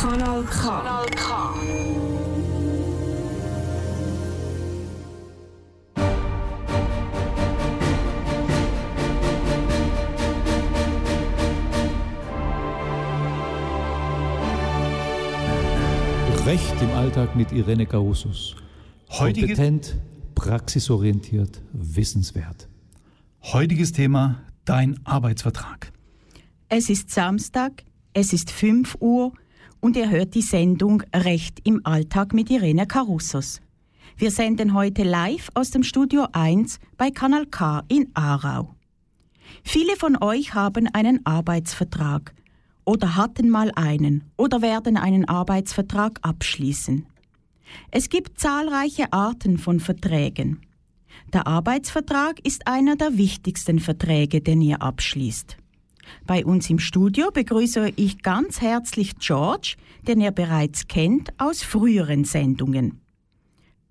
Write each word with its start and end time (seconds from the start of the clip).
Kanal 0.00 0.42
K. 0.44 0.60
Kanal 0.60 1.06
K. 1.10 1.54
Recht 16.46 16.80
im 16.80 16.90
Alltag 16.92 17.36
mit 17.36 17.52
Irene. 17.52 17.86
Heutiges, 17.92 18.54
Kompetent, 19.08 19.96
praxisorientiert, 20.34 21.60
wissenswert. 21.72 22.68
heutiges 23.42 23.92
Thema 23.92 24.40
dein 24.64 24.98
Arbeitsvertrag. 25.04 25.92
Es 26.68 26.90
ist 26.90 27.10
Samstag, 27.10 27.84
es 28.12 28.32
ist 28.32 28.50
5 28.50 28.96
Uhr 29.00 29.32
und 29.80 29.96
ihr 29.96 30.10
hört 30.10 30.34
die 30.34 30.42
Sendung 30.42 31.02
Recht 31.14 31.60
im 31.64 31.84
Alltag 31.84 32.32
mit 32.32 32.50
Irene 32.50 32.86
Carusos. 32.86 33.60
Wir 34.16 34.30
senden 34.30 34.74
heute 34.74 35.02
live 35.02 35.50
aus 35.54 35.70
dem 35.70 35.82
Studio 35.82 36.28
1 36.32 36.78
bei 36.96 37.10
Kanal 37.10 37.46
K 37.46 37.82
in 37.88 38.10
Aarau. 38.14 38.74
Viele 39.62 39.96
von 39.96 40.20
euch 40.22 40.54
haben 40.54 40.88
einen 40.92 41.24
Arbeitsvertrag 41.26 42.34
oder 42.84 43.16
hatten 43.16 43.50
mal 43.50 43.72
einen 43.74 44.24
oder 44.36 44.62
werden 44.62 44.96
einen 44.96 45.28
Arbeitsvertrag 45.28 46.18
abschließen. 46.22 47.06
Es 47.90 48.08
gibt 48.08 48.38
zahlreiche 48.38 49.12
Arten 49.12 49.58
von 49.58 49.80
Verträgen. 49.80 50.63
Der 51.32 51.46
Arbeitsvertrag 51.46 52.38
ist 52.44 52.66
einer 52.66 52.96
der 52.96 53.16
wichtigsten 53.16 53.78
Verträge, 53.78 54.40
den 54.40 54.60
ihr 54.60 54.82
abschließt. 54.82 55.56
Bei 56.26 56.44
uns 56.44 56.70
im 56.70 56.78
Studio 56.78 57.30
begrüße 57.30 57.92
ich 57.96 58.22
ganz 58.22 58.60
herzlich 58.60 59.18
George, 59.18 59.76
den 60.06 60.20
ihr 60.20 60.30
bereits 60.30 60.86
kennt 60.86 61.32
aus 61.38 61.62
früheren 61.62 62.24
Sendungen. 62.24 63.00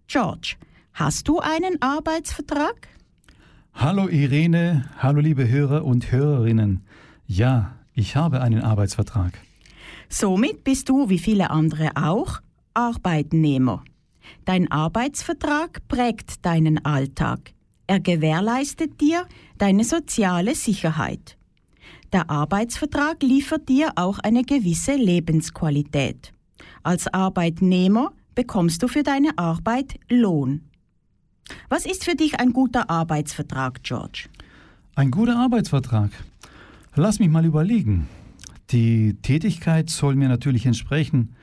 George, 0.08 0.56
hast 0.94 1.28
du 1.28 1.40
einen 1.40 1.82
Arbeitsvertrag? 1.82 2.88
Hallo 3.74 4.08
Irene, 4.08 4.90
hallo 5.00 5.20
liebe 5.20 5.50
Hörer 5.50 5.84
und 5.84 6.12
Hörerinnen. 6.12 6.86
Ja, 7.26 7.76
ich 7.94 8.16
habe 8.16 8.42
einen 8.42 8.62
Arbeitsvertrag. 8.62 9.34
Somit 10.10 10.64
bist 10.64 10.90
du, 10.90 11.10
wie 11.10 11.18
viele 11.18 11.50
andere 11.50 11.92
auch, 11.96 12.40
Arbeitnehmer. 12.76 13.84
Dein 14.46 14.72
Arbeitsvertrag 14.72 15.88
prägt 15.88 16.46
deinen 16.46 16.84
Alltag. 16.86 17.54
Er 17.88 18.00
gewährleistet 18.00 19.00
dir 19.02 19.26
deine 19.58 19.84
soziale 19.84 20.56
Sicherheit. 20.56 21.38
Der 22.12 22.30
Arbeitsvertrag 22.30 23.24
liefert 23.24 23.70
dir 23.70 23.94
auch 23.96 24.20
eine 24.20 24.44
gewisse 24.44 24.96
Lebensqualität. 24.96 26.34
Als 26.84 27.12
Arbeitnehmer 27.14 28.12
bekommst 28.36 28.84
du 28.84 28.88
für 28.88 29.04
deine 29.04 29.38
Arbeit 29.38 30.00
Lohn. 30.10 30.62
Was 31.70 31.86
ist 31.86 32.04
für 32.04 32.16
dich 32.16 32.40
ein 32.40 32.54
guter 32.54 32.90
Arbeitsvertrag, 32.90 33.84
George? 33.84 34.30
Ein 34.96 35.12
guter 35.12 35.38
Arbeitsvertrag. 35.38 36.12
Lass 36.96 37.20
mich 37.20 37.30
mal 37.30 37.46
überlegen. 37.46 38.08
Die 38.72 39.16
Tätigkeit 39.22 39.90
soll 39.90 40.16
mir 40.16 40.30
natürlich 40.30 40.66
entsprechen. 40.66 41.36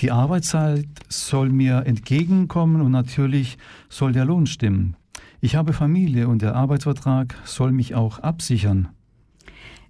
Die 0.00 0.10
Arbeitszeit 0.10 0.86
soll 1.08 1.48
mir 1.48 1.86
entgegenkommen 1.86 2.82
und 2.82 2.92
natürlich 2.92 3.56
soll 3.88 4.12
der 4.12 4.26
Lohn 4.26 4.46
stimmen. 4.46 4.96
Ich 5.40 5.56
habe 5.56 5.72
Familie 5.72 6.28
und 6.28 6.42
der 6.42 6.54
Arbeitsvertrag 6.54 7.34
soll 7.44 7.72
mich 7.72 7.94
auch 7.94 8.18
absichern. 8.18 8.88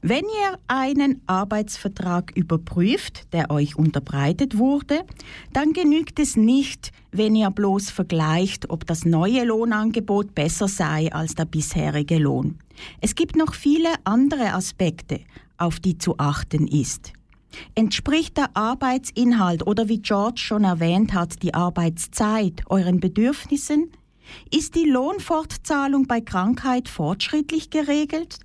Wenn 0.02 0.24
ihr 0.24 0.58
einen 0.68 1.22
Arbeitsvertrag 1.26 2.30
überprüft, 2.36 3.32
der 3.32 3.50
euch 3.50 3.76
unterbreitet 3.76 4.56
wurde, 4.56 5.04
dann 5.52 5.72
genügt 5.72 6.20
es 6.20 6.36
nicht, 6.36 6.92
wenn 7.10 7.34
ihr 7.34 7.50
bloß 7.50 7.90
vergleicht, 7.90 8.70
ob 8.70 8.86
das 8.86 9.04
neue 9.04 9.44
Lohnangebot 9.44 10.34
besser 10.34 10.68
sei 10.68 11.12
als 11.12 11.34
der 11.34 11.46
bisherige 11.46 12.18
Lohn. 12.18 12.58
Es 13.00 13.16
gibt 13.16 13.34
noch 13.34 13.54
viele 13.54 13.88
andere 14.04 14.52
Aspekte, 14.52 15.20
auf 15.56 15.80
die 15.80 15.98
zu 15.98 16.18
achten 16.18 16.68
ist. 16.68 17.12
Entspricht 17.74 18.36
der 18.36 18.56
Arbeitsinhalt 18.56 19.66
oder 19.66 19.88
wie 19.88 20.00
George 20.00 20.40
schon 20.40 20.64
erwähnt 20.64 21.14
hat, 21.14 21.42
die 21.42 21.54
Arbeitszeit 21.54 22.62
euren 22.66 23.00
Bedürfnissen? 23.00 23.90
Ist 24.52 24.74
die 24.74 24.88
Lohnfortzahlung 24.88 26.06
bei 26.06 26.20
Krankheit 26.20 26.88
fortschrittlich 26.88 27.70
geregelt? 27.70 28.40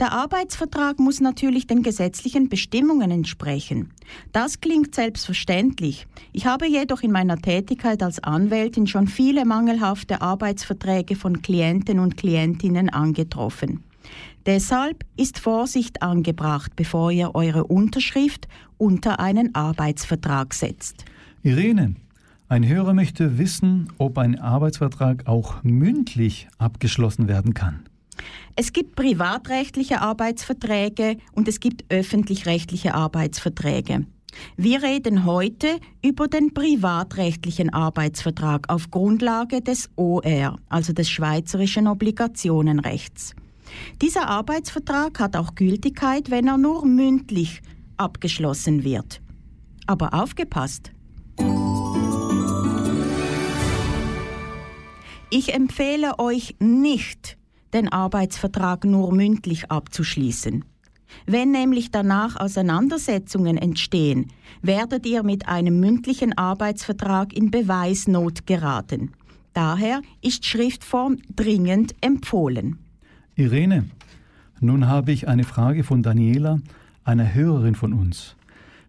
Der 0.00 0.12
Arbeitsvertrag 0.12 0.98
muss 0.98 1.20
natürlich 1.20 1.66
den 1.66 1.82
gesetzlichen 1.82 2.48
Bestimmungen 2.48 3.10
entsprechen. 3.10 3.90
Das 4.32 4.60
klingt 4.60 4.94
selbstverständlich. 4.94 6.06
Ich 6.32 6.46
habe 6.46 6.66
jedoch 6.66 7.02
in 7.02 7.12
meiner 7.12 7.38
Tätigkeit 7.38 8.02
als 8.02 8.22
Anwältin 8.22 8.86
schon 8.86 9.08
viele 9.08 9.44
mangelhafte 9.44 10.20
Arbeitsverträge 10.20 11.16
von 11.16 11.40
Klienten 11.40 11.98
und 11.98 12.16
Klientinnen 12.16 12.90
angetroffen. 12.90 13.82
Deshalb 14.46 15.04
ist 15.16 15.38
Vorsicht 15.38 16.02
angebracht, 16.02 16.72
bevor 16.74 17.12
ihr 17.12 17.34
eure 17.34 17.64
Unterschrift 17.64 18.48
unter 18.76 19.20
einen 19.20 19.54
Arbeitsvertrag 19.54 20.52
setzt. 20.54 21.04
Irene, 21.42 21.94
ein 22.48 22.66
Hörer 22.66 22.92
möchte 22.92 23.38
wissen, 23.38 23.88
ob 23.98 24.18
ein 24.18 24.38
Arbeitsvertrag 24.38 25.26
auch 25.26 25.62
mündlich 25.62 26.48
abgeschlossen 26.58 27.28
werden 27.28 27.54
kann. 27.54 27.84
Es 28.56 28.72
gibt 28.72 28.96
privatrechtliche 28.96 30.00
Arbeitsverträge 30.00 31.16
und 31.32 31.48
es 31.48 31.60
gibt 31.60 31.84
öffentlich-rechtliche 31.88 32.94
Arbeitsverträge. 32.94 34.06
Wir 34.56 34.82
reden 34.82 35.24
heute 35.24 35.78
über 36.04 36.28
den 36.28 36.52
privatrechtlichen 36.52 37.72
Arbeitsvertrag 37.72 38.68
auf 38.68 38.90
Grundlage 38.90 39.60
des 39.60 39.90
OR, 39.96 40.58
also 40.68 40.92
des 40.92 41.10
Schweizerischen 41.10 41.86
Obligationenrechts. 41.86 43.34
Dieser 44.00 44.28
Arbeitsvertrag 44.28 45.20
hat 45.20 45.36
auch 45.36 45.54
Gültigkeit, 45.54 46.30
wenn 46.30 46.48
er 46.48 46.58
nur 46.58 46.84
mündlich 46.84 47.62
abgeschlossen 47.96 48.84
wird. 48.84 49.20
Aber 49.86 50.14
aufgepasst! 50.14 50.92
Ich 55.30 55.54
empfehle 55.54 56.18
euch 56.18 56.56
nicht, 56.58 57.38
den 57.72 57.88
Arbeitsvertrag 57.88 58.84
nur 58.84 59.12
mündlich 59.12 59.70
abzuschließen. 59.70 60.64
Wenn 61.26 61.50
nämlich 61.50 61.90
danach 61.90 62.36
Auseinandersetzungen 62.36 63.56
entstehen, 63.56 64.28
werdet 64.62 65.06
ihr 65.06 65.22
mit 65.22 65.48
einem 65.48 65.80
mündlichen 65.80 66.36
Arbeitsvertrag 66.36 67.32
in 67.32 67.50
Beweisnot 67.50 68.46
geraten. 68.46 69.12
Daher 69.52 70.00
ist 70.22 70.44
Schriftform 70.44 71.18
dringend 71.34 71.94
empfohlen. 72.00 72.78
Irene, 73.34 73.86
nun 74.60 74.86
habe 74.86 75.10
ich 75.10 75.26
eine 75.26 75.44
Frage 75.44 75.84
von 75.84 76.02
Daniela, 76.02 76.60
einer 77.02 77.32
Hörerin 77.32 77.74
von 77.74 77.94
uns. 77.94 78.36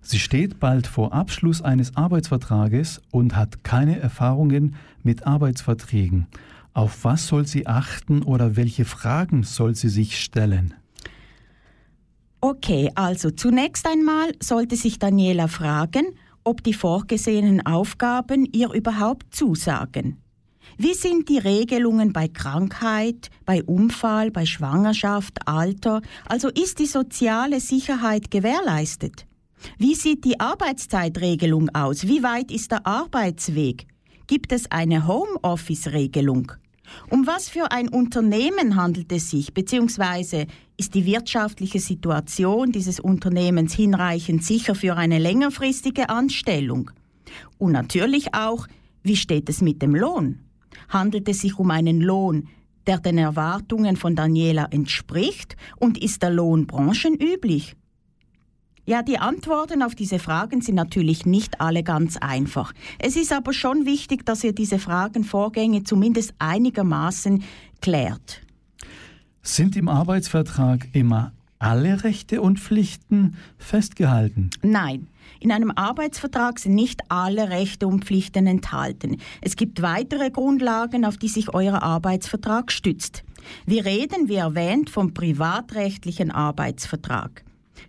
Sie 0.02 0.20
steht 0.20 0.60
bald 0.60 0.86
vor 0.86 1.14
Abschluss 1.14 1.62
eines 1.62 1.96
Arbeitsvertrages 1.96 3.02
und 3.10 3.38
hat 3.38 3.64
keine 3.64 4.00
Erfahrungen 4.00 4.76
mit 5.02 5.26
Arbeitsverträgen. 5.26 6.28
Auf 6.74 7.06
was 7.06 7.28
soll 7.28 7.48
sie 7.48 7.68
achten 7.68 8.22
oder 8.22 8.58
welche 8.58 8.84
Fragen 8.84 9.44
soll 9.44 9.76
sie 9.76 9.90
sich 9.90 10.20
stellen? 10.22 10.74
Okay, 12.42 12.92
also 12.96 13.32
zunächst 13.32 13.88
einmal 13.88 14.34
sollte 14.42 14.76
sich 14.76 15.00
Daniela 15.00 15.48
fragen, 15.48 16.08
ob 16.44 16.62
die 16.64 16.74
vorgesehenen 16.74 17.66
Aufgaben 17.66 18.46
ihr 18.52 18.74
überhaupt 18.74 19.34
zusagen. 19.34 20.18
Wie 20.78 20.94
sind 20.94 21.30
die 21.30 21.38
Regelungen 21.38 22.14
bei 22.14 22.28
Krankheit, 22.28 23.30
bei 23.46 23.64
Unfall, 23.64 24.32
bei 24.32 24.46
Schwangerschaft, 24.46 25.48
Alter? 25.48 26.02
Also 26.26 26.50
ist 26.50 26.80
die 26.80 26.88
soziale 26.88 27.60
Sicherheit 27.60 28.32
gewährleistet? 28.32 29.26
Wie 29.78 29.96
sieht 29.96 30.26
die 30.26 30.40
Arbeitszeitregelung 30.40 31.70
aus? 31.74 32.08
Wie 32.08 32.24
weit 32.24 32.52
ist 32.52 32.72
der 32.72 32.86
Arbeitsweg? 32.86 33.88
Gibt 34.28 34.52
es 34.52 34.72
eine 34.72 35.08
Homeoffice-Regelung? 35.08 36.54
Um 37.10 37.28
was 37.28 37.50
für 37.50 37.72
ein 37.72 37.88
Unternehmen 37.90 38.76
handelt 38.76 39.12
es 39.12 39.30
sich, 39.30 39.54
beziehungsweise 39.54 40.48
ist 40.78 40.96
die 40.96 41.06
wirtschaftliche 41.06 41.80
Situation 41.80 42.72
dieses 42.72 43.00
Unternehmens 43.00 43.74
hinreichend 43.74 44.44
sicher 44.44 44.76
für 44.76 44.96
eine 44.96 45.20
längerfristige 45.20 46.10
Anstellung? 46.10 46.92
Und 47.58 47.72
natürlich 47.72 48.34
auch, 48.34 48.68
wie 49.02 49.16
steht 49.16 49.50
es 49.50 49.62
mit 49.62 49.82
dem 49.82 49.96
Lohn? 49.96 50.40
Handelt 50.94 51.28
es 51.28 51.40
sich 51.40 51.58
um 51.58 51.72
einen 51.72 52.02
Lohn, 52.02 52.48
der 52.86 53.00
den 53.00 53.18
Erwartungen 53.18 53.98
von 53.98 54.16
Daniela 54.16 54.68
entspricht 54.70 55.58
und 55.78 55.98
ist 55.98 56.22
der 56.22 56.30
Lohn 56.30 56.68
branchenüblich? 56.68 57.76
Ja, 58.86 59.02
die 59.02 59.18
Antworten 59.18 59.82
auf 59.82 59.96
diese 59.96 60.20
Fragen 60.20 60.62
sind 60.62 60.76
natürlich 60.76 61.26
nicht 61.26 61.62
alle 61.62 61.84
ganz 61.84 62.18
einfach. 62.18 62.74
Es 63.00 63.16
ist 63.16 63.32
aber 63.32 63.54
schon 63.54 63.86
wichtig, 63.86 64.26
dass 64.26 64.44
ihr 64.44 64.54
diese 64.54 64.78
Fragenvorgänge 64.78 65.84
zumindest 65.84 66.36
einigermaßen 66.38 67.44
klärt. 67.82 68.42
Sind 69.42 69.76
im 69.76 69.88
Arbeitsvertrag 69.88 70.90
immer 70.94 71.32
alle 71.60 72.04
Rechte 72.04 72.42
und 72.42 72.60
Pflichten 72.60 73.36
festgehalten? 73.58 74.50
Nein, 74.62 75.08
in 75.44 75.52
einem 75.52 75.72
Arbeitsvertrag 75.76 76.58
sind 76.58 76.74
nicht 76.74 77.02
alle 77.10 77.50
Rechte 77.50 77.86
und 77.86 78.06
Pflichten 78.06 78.48
enthalten. 78.48 79.18
Es 79.42 79.58
gibt 79.58 79.82
weitere 79.82 80.32
Grundlagen, 80.32 81.04
auf 81.04 81.18
die 81.18 81.28
sich 81.28 81.54
euer 81.54 81.84
Arbeitsvertrag 81.84 82.72
stützt. 82.72 83.26
Wir 83.66 83.84
reden, 83.84 84.30
wie 84.30 84.36
erwähnt, 84.36 84.90
vom 84.90 85.14
privatrechtlichen 85.14 86.32
Arbeitsvertrag. 86.32 87.44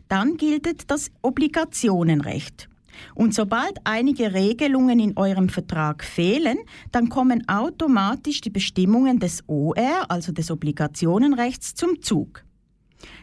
Dann 0.08 0.36
gilt 0.36 0.90
das 0.90 1.12
Obligationenrecht. 1.22 2.68
Und 3.14 3.34
sobald 3.34 3.78
einige 3.84 4.34
Regelungen 4.34 4.98
in 4.98 5.16
eurem 5.16 5.48
Vertrag 5.48 6.02
fehlen, 6.02 6.58
dann 6.90 7.08
kommen 7.08 7.48
automatisch 7.48 8.40
die 8.40 8.50
Bestimmungen 8.50 9.20
des 9.20 9.44
OR, 9.46 10.06
also 10.08 10.32
des 10.32 10.50
Obligationenrechts, 10.50 11.74
zum 11.74 12.02
Zug. 12.02 12.44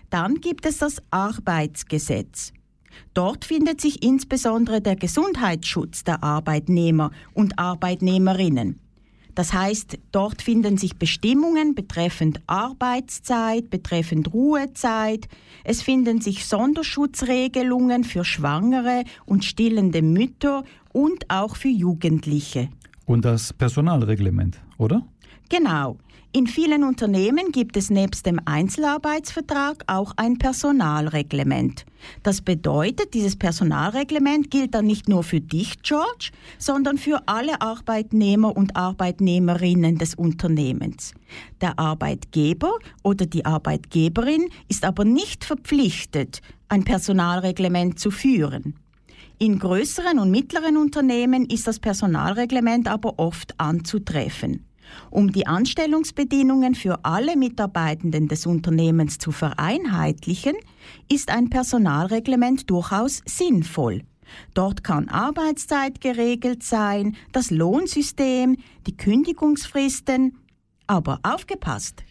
Dann 0.09 0.35
gibt 0.35 0.65
es 0.65 0.77
das 0.77 1.01
Arbeitsgesetz. 1.09 2.53
Dort 3.13 3.45
findet 3.45 3.81
sich 3.81 4.03
insbesondere 4.03 4.81
der 4.81 4.95
Gesundheitsschutz 4.95 6.03
der 6.03 6.23
Arbeitnehmer 6.23 7.11
und 7.33 7.59
Arbeitnehmerinnen. 7.59 8.79
Das 9.35 9.53
heißt, 9.53 9.97
dort 10.11 10.41
finden 10.41 10.77
sich 10.77 10.97
Bestimmungen 10.97 11.73
betreffend 11.73 12.41
Arbeitszeit, 12.47 13.69
betreffend 13.69 14.33
Ruhezeit. 14.33 15.27
Es 15.63 15.81
finden 15.81 16.19
sich 16.19 16.45
Sonderschutzregelungen 16.45 18.03
für 18.03 18.25
Schwangere 18.25 19.03
und 19.25 19.45
stillende 19.45 20.01
Mütter 20.01 20.63
und 20.91 21.29
auch 21.29 21.55
für 21.55 21.69
Jugendliche. 21.69 22.69
Und 23.05 23.25
das 23.25 23.53
Personalreglement, 23.53 24.59
oder? 24.77 25.05
Genau. 25.51 25.97
In 26.31 26.47
vielen 26.47 26.85
Unternehmen 26.85 27.51
gibt 27.51 27.75
es 27.75 27.89
nebst 27.89 28.25
dem 28.25 28.39
Einzelarbeitsvertrag 28.45 29.83
auch 29.87 30.13
ein 30.15 30.37
Personalreglement. 30.37 31.85
Das 32.23 32.39
bedeutet, 32.39 33.13
dieses 33.13 33.35
Personalreglement 33.35 34.49
gilt 34.49 34.73
dann 34.73 34.85
nicht 34.85 35.09
nur 35.09 35.23
für 35.23 35.41
dich, 35.41 35.81
George, 35.81 36.31
sondern 36.57 36.97
für 36.97 37.23
alle 37.25 37.61
Arbeitnehmer 37.61 38.55
und 38.55 38.77
Arbeitnehmerinnen 38.77 39.97
des 39.97 40.15
Unternehmens. 40.15 41.13
Der 41.59 41.77
Arbeitgeber 41.77 42.71
oder 43.03 43.25
die 43.25 43.43
Arbeitgeberin 43.43 44.47
ist 44.69 44.85
aber 44.85 45.03
nicht 45.03 45.43
verpflichtet, 45.43 46.41
ein 46.69 46.85
Personalreglement 46.85 47.99
zu 47.99 48.09
führen. 48.09 48.75
In 49.37 49.59
größeren 49.59 50.17
und 50.17 50.31
mittleren 50.31 50.77
Unternehmen 50.77 51.45
ist 51.45 51.67
das 51.67 51.79
Personalreglement 51.79 52.87
aber 52.87 53.19
oft 53.19 53.59
anzutreffen. 53.59 54.70
Um 55.09 55.31
die 55.31 55.47
Anstellungsbedingungen 55.47 56.75
für 56.75 57.03
alle 57.03 57.35
Mitarbeitenden 57.35 58.27
des 58.27 58.45
Unternehmens 58.45 59.17
zu 59.17 59.31
vereinheitlichen, 59.31 60.55
ist 61.11 61.29
ein 61.29 61.49
Personalreglement 61.49 62.69
durchaus 62.69 63.21
sinnvoll. 63.25 64.01
Dort 64.53 64.83
kann 64.83 65.09
Arbeitszeit 65.09 65.99
geregelt 66.01 66.63
sein, 66.63 67.17
das 67.31 67.51
Lohnsystem, 67.51 68.57
die 68.87 68.95
Kündigungsfristen. 68.95 70.37
Aber 70.87 71.19
aufgepasst! 71.23 72.03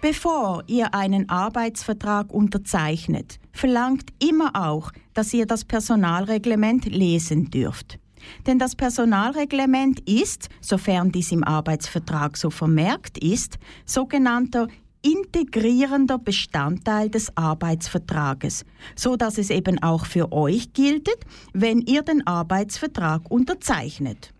Bevor 0.00 0.64
ihr 0.66 0.94
einen 0.94 1.28
Arbeitsvertrag 1.28 2.32
unterzeichnet, 2.32 3.38
verlangt 3.52 4.10
immer 4.18 4.52
auch, 4.54 4.92
dass 5.12 5.34
ihr 5.34 5.46
das 5.46 5.64
Personalreglement 5.64 6.86
lesen 6.86 7.50
dürft. 7.50 7.99
Denn 8.46 8.58
das 8.58 8.76
Personalreglement 8.76 10.00
ist, 10.08 10.48
sofern 10.60 11.12
dies 11.12 11.32
im 11.32 11.44
Arbeitsvertrag 11.44 12.36
so 12.36 12.50
vermerkt 12.50 13.18
ist, 13.18 13.58
sogenannter 13.84 14.68
integrierender 15.02 16.18
Bestandteil 16.18 17.08
des 17.08 17.34
Arbeitsvertrages, 17.36 18.64
so 18.94 19.16
dass 19.16 19.38
es 19.38 19.50
eben 19.50 19.82
auch 19.82 20.06
für 20.06 20.30
euch 20.32 20.72
gilt, 20.72 21.08
wenn 21.52 21.80
ihr 21.80 22.02
den 22.02 22.24
Arbeitsvertrag 22.26 23.30
unterzeichnet. 23.30 24.32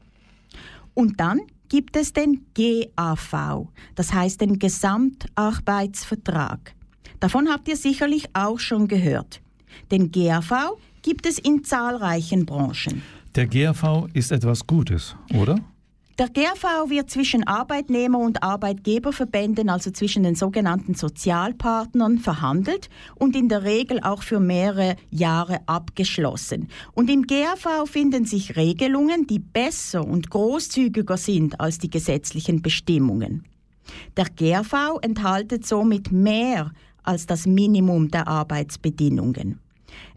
Und 0.95 1.21
dann 1.21 1.41
gibt 1.69 1.97
es 1.97 2.13
den 2.13 2.45
GAV, 2.55 3.69
das 3.95 4.13
heißt 4.13 4.41
den 4.41 4.59
Gesamtarbeitsvertrag. 4.59 6.75
Davon 7.21 7.49
habt 7.49 7.69
ihr 7.69 7.77
sicherlich 7.77 8.27
auch 8.35 8.59
schon 8.59 8.89
gehört. 8.89 9.41
Den 9.91 10.11
GAV 10.11 10.77
gibt 11.03 11.27
es 11.27 11.39
in 11.39 11.65
zahlreichen 11.65 12.45
Branchen. 12.45 13.03
Der 13.37 13.47
GAV 13.47 14.09
ist 14.13 14.33
etwas 14.33 14.67
Gutes, 14.67 15.15
oder? 15.33 15.57
Der 16.19 16.29
GAV 16.29 16.91
wird 16.91 17.11
zwischen 17.11 17.47
Arbeitnehmer- 17.47 18.19
und 18.19 18.43
Arbeitgeberverbänden, 18.43 19.71
also 19.71 19.93
zwischen 19.93 20.25
den 20.25 20.35
sogenannten 20.35 20.95
Sozialpartnern, 20.95 22.19
verhandelt 22.19 22.91
und 23.15 23.37
in 23.37 23.49
der 23.49 23.63
Regel 23.63 24.01
auch 24.01 24.25
für 24.25 24.41
mehrere 24.41 24.97
Jahre 25.11 25.61
abgeschlossen. 25.67 26.69
Und 26.93 27.09
im 27.09 27.23
GAV 27.23 27.89
finden 27.89 28.25
sich 28.25 28.57
Regelungen, 28.57 29.29
die 29.29 29.39
besser 29.39 30.05
und 30.05 30.29
großzügiger 30.29 31.17
sind 31.17 31.61
als 31.61 31.79
die 31.79 31.89
gesetzlichen 31.89 32.63
Bestimmungen. 32.63 33.45
Der 34.17 34.27
GAV 34.27 34.99
enthaltet 35.03 35.65
somit 35.65 36.11
mehr 36.11 36.73
als 37.05 37.27
das 37.27 37.47
Minimum 37.47 38.11
der 38.11 38.27
Arbeitsbedingungen. 38.27 39.61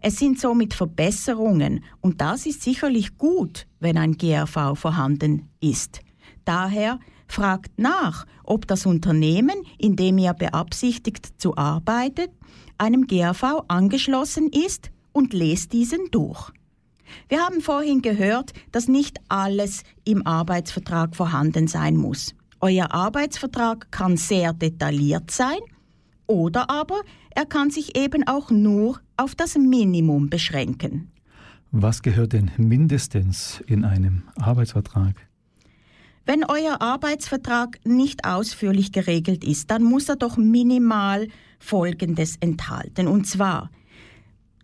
Es 0.00 0.18
sind 0.18 0.38
somit 0.38 0.74
Verbesserungen 0.74 1.84
und 2.00 2.20
das 2.20 2.46
ist 2.46 2.62
sicherlich 2.62 3.16
gut, 3.18 3.66
wenn 3.80 3.96
ein 3.96 4.16
GRV 4.16 4.74
vorhanden 4.74 5.48
ist. 5.60 6.00
Daher 6.44 6.98
fragt 7.26 7.78
nach, 7.78 8.26
ob 8.44 8.66
das 8.66 8.86
Unternehmen, 8.86 9.56
in 9.78 9.96
dem 9.96 10.18
ihr 10.18 10.34
beabsichtigt 10.34 11.40
zu 11.40 11.56
arbeiten, 11.56 12.28
einem 12.78 13.06
GRV 13.06 13.64
angeschlossen 13.68 14.50
ist 14.50 14.90
und 15.12 15.32
lest 15.32 15.72
diesen 15.72 16.10
durch. 16.10 16.50
Wir 17.28 17.40
haben 17.40 17.60
vorhin 17.60 18.02
gehört, 18.02 18.52
dass 18.72 18.88
nicht 18.88 19.18
alles 19.28 19.82
im 20.04 20.26
Arbeitsvertrag 20.26 21.14
vorhanden 21.14 21.68
sein 21.68 21.96
muss. 21.96 22.34
Euer 22.60 22.92
Arbeitsvertrag 22.92 23.90
kann 23.90 24.16
sehr 24.16 24.52
detailliert 24.52 25.30
sein 25.30 25.58
oder 26.26 26.70
aber 26.70 27.00
er 27.34 27.46
kann 27.46 27.70
sich 27.70 27.96
eben 27.96 28.26
auch 28.26 28.50
nur 28.50 29.00
auf 29.16 29.34
das 29.34 29.56
Minimum 29.56 30.30
beschränken. 30.30 31.10
Was 31.70 32.02
gehört 32.02 32.32
denn 32.32 32.50
mindestens 32.56 33.62
in 33.66 33.84
einem 33.84 34.22
Arbeitsvertrag? 34.36 35.16
Wenn 36.26 36.44
euer 36.44 36.80
Arbeitsvertrag 36.80 37.78
nicht 37.84 38.24
ausführlich 38.24 38.92
geregelt 38.92 39.44
ist, 39.44 39.70
dann 39.70 39.82
muss 39.82 40.08
er 40.08 40.16
doch 40.16 40.36
minimal 40.36 41.28
Folgendes 41.58 42.36
enthalten. 42.40 43.08
Und 43.08 43.26
zwar 43.26 43.70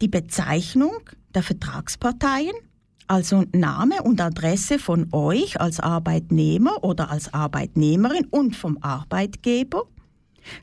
die 0.01 0.09
Bezeichnung 0.09 1.01
der 1.35 1.43
Vertragsparteien, 1.43 2.55
also 3.07 3.45
Name 3.53 4.03
und 4.05 4.21
Adresse 4.21 4.79
von 4.79 5.09
euch 5.13 5.61
als 5.61 5.81
Arbeitnehmer 5.81 6.83
oder 6.85 7.11
als 7.11 7.35
Arbeitnehmerin 7.35 8.27
und 8.31 8.57
vom 8.57 8.79
Arbeitgeber, 8.81 9.83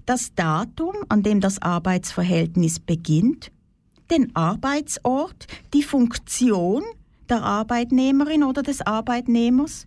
das 0.06 0.34
Datum, 0.34 0.96
an 1.10 1.22
dem 1.22 1.42
das 1.42 1.62
Arbeitsverhältnis 1.62 2.80
beginnt, 2.80 3.52
den 4.12 4.36
Arbeitsort, 4.36 5.48
die 5.74 5.84
Funktion 5.84 6.84
der 7.30 7.44
Arbeitnehmerin 7.44 8.44
oder 8.44 8.64
des 8.64 8.82
Arbeitnehmers, 8.82 9.86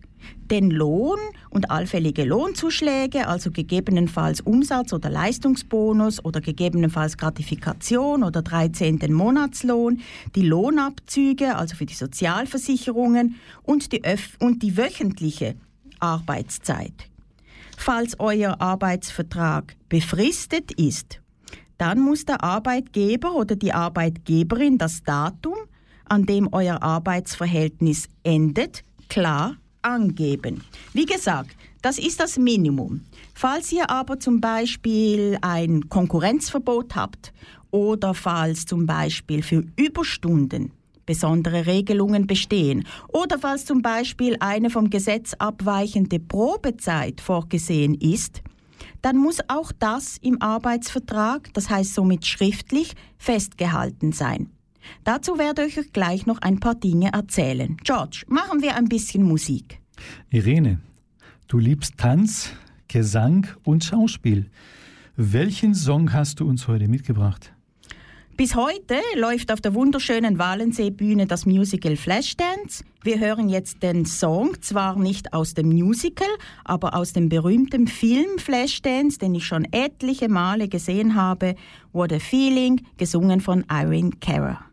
den 0.51 0.69
Lohn 0.69 1.19
und 1.49 1.71
allfällige 1.71 2.23
Lohnzuschläge, 2.23 3.27
also 3.27 3.51
gegebenenfalls 3.51 4.41
Umsatz- 4.41 4.93
oder 4.93 5.09
Leistungsbonus 5.09 6.23
oder 6.23 6.41
gegebenenfalls 6.41 7.17
Gratifikation 7.17 8.23
oder 8.23 8.41
13. 8.41 8.99
Monatslohn, 9.11 10.01
die 10.35 10.43
Lohnabzüge, 10.43 11.55
also 11.55 11.75
für 11.75 11.85
die 11.85 11.93
Sozialversicherungen 11.93 13.35
und 13.63 13.91
die, 13.91 14.01
und 14.39 14.61
die 14.61 14.77
wöchentliche 14.77 15.55
Arbeitszeit. 15.99 16.93
Falls 17.77 18.19
euer 18.19 18.61
Arbeitsvertrag 18.61 19.75
befristet 19.89 20.71
ist, 20.73 21.21
dann 21.81 21.99
muss 21.99 22.25
der 22.25 22.43
Arbeitgeber 22.43 23.33
oder 23.33 23.55
die 23.55 23.73
Arbeitgeberin 23.73 24.77
das 24.77 25.01
Datum, 25.01 25.55
an 26.05 26.27
dem 26.27 26.47
euer 26.51 26.83
Arbeitsverhältnis 26.83 28.07
endet, 28.21 28.83
klar 29.09 29.55
angeben. 29.81 30.63
Wie 30.93 31.07
gesagt, 31.07 31.55
das 31.81 31.97
ist 31.97 32.19
das 32.19 32.37
Minimum. 32.37 33.01
Falls 33.33 33.71
ihr 33.71 33.89
aber 33.89 34.19
zum 34.19 34.39
Beispiel 34.39 35.39
ein 35.41 35.89
Konkurrenzverbot 35.89 36.95
habt 36.95 37.33
oder 37.71 38.13
falls 38.13 38.67
zum 38.67 38.85
Beispiel 38.85 39.41
für 39.41 39.63
Überstunden 39.75 40.73
besondere 41.07 41.65
Regelungen 41.65 42.27
bestehen 42.27 42.85
oder 43.07 43.39
falls 43.39 43.65
zum 43.65 43.81
Beispiel 43.81 44.37
eine 44.39 44.69
vom 44.69 44.91
Gesetz 44.91 45.33
abweichende 45.39 46.19
Probezeit 46.19 47.21
vorgesehen 47.21 47.95
ist, 47.95 48.43
dann 49.01 49.17
muss 49.17 49.39
auch 49.47 49.71
das 49.71 50.17
im 50.17 50.41
Arbeitsvertrag, 50.41 51.53
das 51.53 51.69
heißt 51.69 51.93
somit 51.93 52.25
schriftlich, 52.25 52.93
festgehalten 53.17 54.11
sein. 54.11 54.49
Dazu 55.03 55.37
werde 55.37 55.65
ich 55.65 55.77
euch 55.79 55.93
gleich 55.93 56.25
noch 56.25 56.39
ein 56.39 56.59
paar 56.59 56.75
Dinge 56.75 57.13
erzählen. 57.13 57.77
George, 57.83 58.23
machen 58.27 58.61
wir 58.61 58.75
ein 58.75 58.89
bisschen 58.89 59.23
Musik. 59.23 59.79
Irene, 60.29 60.79
du 61.47 61.57
liebst 61.59 61.97
Tanz. 61.97 62.53
Gesang 62.91 63.47
und 63.63 63.85
Schauspiel. 63.85 64.51
Welchen 65.15 65.73
Song 65.75 66.11
hast 66.11 66.41
du 66.41 66.49
uns 66.49 66.67
heute 66.67 66.89
mitgebracht? 66.89 67.53
Bis 68.41 68.55
heute 68.55 68.95
läuft 69.13 69.51
auf 69.51 69.61
der 69.61 69.75
wunderschönen 69.75 70.39
Walensee-Bühne 70.39 71.27
das 71.27 71.45
Musical 71.45 71.95
Flashdance. 71.95 72.83
Wir 73.03 73.19
hören 73.19 73.49
jetzt 73.49 73.83
den 73.83 74.03
Song, 74.07 74.59
zwar 74.61 74.97
nicht 74.97 75.31
aus 75.31 75.53
dem 75.53 75.69
Musical, 75.69 76.27
aber 76.65 76.95
aus 76.95 77.13
dem 77.13 77.29
berühmten 77.29 77.85
Film 77.85 78.39
Flashdance, 78.39 79.19
den 79.19 79.35
ich 79.35 79.45
schon 79.45 79.67
etliche 79.71 80.27
Male 80.27 80.69
gesehen 80.69 81.13
habe. 81.13 81.53
What 81.93 82.11
a 82.11 82.17
Feeling, 82.17 82.81
gesungen 82.97 83.41
von 83.41 83.63
Irene 83.69 84.09
Cara. 84.19 84.70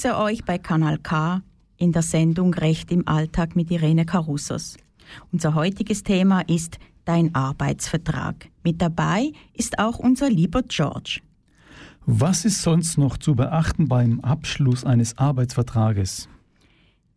Grüße 0.00 0.16
euch 0.16 0.44
bei 0.46 0.56
Kanal 0.56 0.96
K 0.96 1.42
in 1.76 1.92
der 1.92 2.00
Sendung 2.00 2.54
Recht 2.54 2.90
im 2.90 3.06
Alltag 3.06 3.54
mit 3.54 3.70
Irene 3.70 4.06
Carussos. 4.06 4.78
Unser 5.30 5.54
heutiges 5.54 6.02
Thema 6.02 6.40
ist 6.40 6.78
Dein 7.04 7.34
Arbeitsvertrag. 7.34 8.48
Mit 8.64 8.80
dabei 8.80 9.32
ist 9.52 9.78
auch 9.78 9.98
unser 9.98 10.30
lieber 10.30 10.62
George. 10.62 11.20
Was 12.06 12.46
ist 12.46 12.62
sonst 12.62 12.96
noch 12.96 13.18
zu 13.18 13.34
beachten 13.34 13.88
beim 13.88 14.20
Abschluss 14.20 14.86
eines 14.86 15.18
Arbeitsvertrages? 15.18 16.30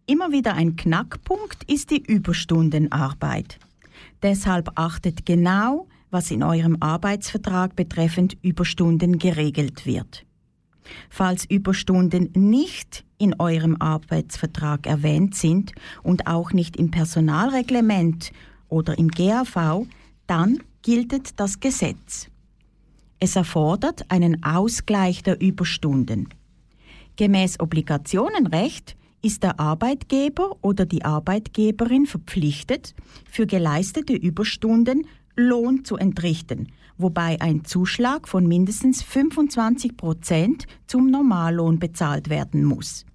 Immer 0.06 0.34
wieder 0.34 0.54
ein 0.54 0.76
Knackpunkt 0.76 1.64
ist 1.72 1.90
die 1.90 2.04
Überstundenarbeit. 2.06 3.60
Deshalb 4.22 4.72
achtet 4.76 5.26
genau, 5.26 5.88
was 6.12 6.32
in 6.32 6.44
eurem 6.44 6.76
Arbeitsvertrag 6.82 7.78
betreffend 7.78 8.36
Überstunden 8.42 9.20
geregelt 9.20 9.86
wird. 9.86 10.26
Falls 11.10 11.46
Überstunden 11.46 12.30
nicht 12.34 13.06
in 13.18 13.40
eurem 13.40 13.78
Arbeitsvertrag 13.80 14.88
erwähnt 14.88 15.36
sind 15.36 15.72
und 16.02 16.28
auch 16.28 16.52
nicht 16.52 16.76
im 16.76 16.92
Personalreglement 16.92 18.32
oder 18.70 18.98
im 18.98 19.10
GAV, 19.10 19.86
dann 20.28 20.60
gilt 20.82 21.40
das 21.40 21.60
Gesetz. 21.60 22.28
Es 23.20 23.36
erfordert 23.36 24.06
einen 24.10 24.44
Ausgleich 24.44 25.24
der 25.24 25.40
Überstunden. 25.40 26.30
Gemäß 27.16 27.60
Obligationenrecht 27.60 28.98
ist 29.22 29.44
der 29.44 29.60
Arbeitgeber 29.60 30.58
oder 30.62 30.86
die 30.86 31.06
Arbeitgeberin 31.06 32.06
verpflichtet, 32.06 32.94
für 33.30 33.48
geleistete 33.48 34.14
Überstunden 34.14 35.08
Lohn 35.36 35.84
zu 35.84 35.98
entrichten, 35.98 36.68
wobei 36.98 37.42
ein 37.42 37.66
Zuschlag 37.66 38.28
von 38.28 38.48
mindestens 38.48 39.02
25 39.02 39.98
Prozent 39.98 40.66
zum 40.86 41.10
Normallohn 41.10 41.80
bezahlt 41.80 42.30
werden 42.30 42.64
muss. 42.64 43.06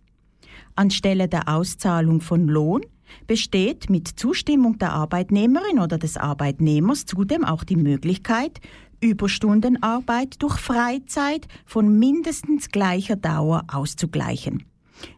Anstelle 0.75 1.29
der 1.29 1.49
Auszahlung 1.49 2.21
von 2.21 2.47
Lohn 2.49 2.83
besteht 3.27 3.89
mit 3.89 4.09
Zustimmung 4.09 4.79
der 4.79 4.93
Arbeitnehmerin 4.93 5.79
oder 5.79 5.99
des 5.99 6.17
Arbeitnehmers 6.17 7.07
zudem 7.07 7.45
auch 7.45 7.65
die 7.65 7.77
Möglichkeit, 7.77 8.61
Überstundenarbeit 9.01 10.43
durch 10.43 10.59
Freizeit 10.59 11.47
von 11.65 11.99
mindestens 11.99 12.69
gleicher 12.69 13.17
Dauer 13.17 13.65
auszugleichen. 13.69 14.65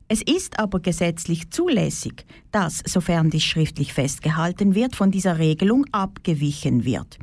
Es 0.08 0.22
ist 0.22 0.58
aber 0.58 0.80
gesetzlich 0.80 1.50
zulässig, 1.50 2.26
dass, 2.50 2.82
sofern 2.84 3.30
dies 3.30 3.44
schriftlich 3.44 3.92
festgehalten 3.92 4.74
wird, 4.74 4.96
von 4.96 5.10
dieser 5.10 5.38
Regelung 5.38 5.86
abgewichen 5.92 6.84
wird. 6.84 7.18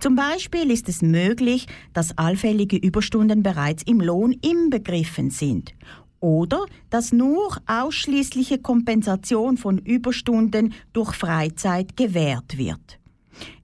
Zum 0.00 0.16
Beispiel 0.16 0.70
ist 0.70 0.88
es 0.88 1.02
möglich, 1.02 1.66
dass 1.92 2.18
allfällige 2.18 2.76
Überstunden 2.76 3.42
bereits 3.42 3.84
im 3.84 4.00
Lohn 4.00 4.32
inbegriffen 4.32 5.30
sind 5.30 5.72
oder 6.18 6.66
dass 6.90 7.12
nur 7.12 7.56
ausschließliche 7.66 8.58
Kompensation 8.58 9.56
von 9.56 9.78
Überstunden 9.78 10.74
durch 10.92 11.14
Freizeit 11.14 11.96
gewährt 11.96 12.58
wird. 12.58 12.98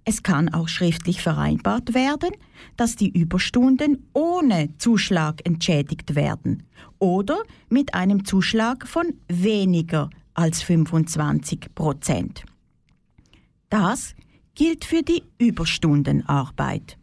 Es 0.05 0.23
kann 0.23 0.49
auch 0.49 0.69
schriftlich 0.69 1.21
vereinbart 1.21 1.95
werden, 1.95 2.31
dass 2.77 2.97
die 2.97 3.11
Überstunden 3.11 4.09
ohne 4.15 4.71
Zuschlag 4.79 5.47
entschädigt 5.47 6.15
werden 6.15 6.63
oder 6.99 7.43
mit 7.69 7.95
einem 7.95 8.25
Zuschlag 8.25 8.87
von 8.87 9.15
weniger 9.29 10.11
als 10.35 10.63
25 10.63 11.75
Prozent. 11.75 12.45
Das 13.71 14.15
gilt 14.55 14.85
für 14.85 15.03
die 15.03 15.23
Überstundenarbeit. 15.39 16.97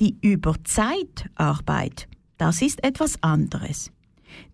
Die 0.00 0.16
Überzeitarbeit, 0.20 2.08
das 2.38 2.62
ist 2.62 2.84
etwas 2.84 3.22
anderes. 3.22 3.90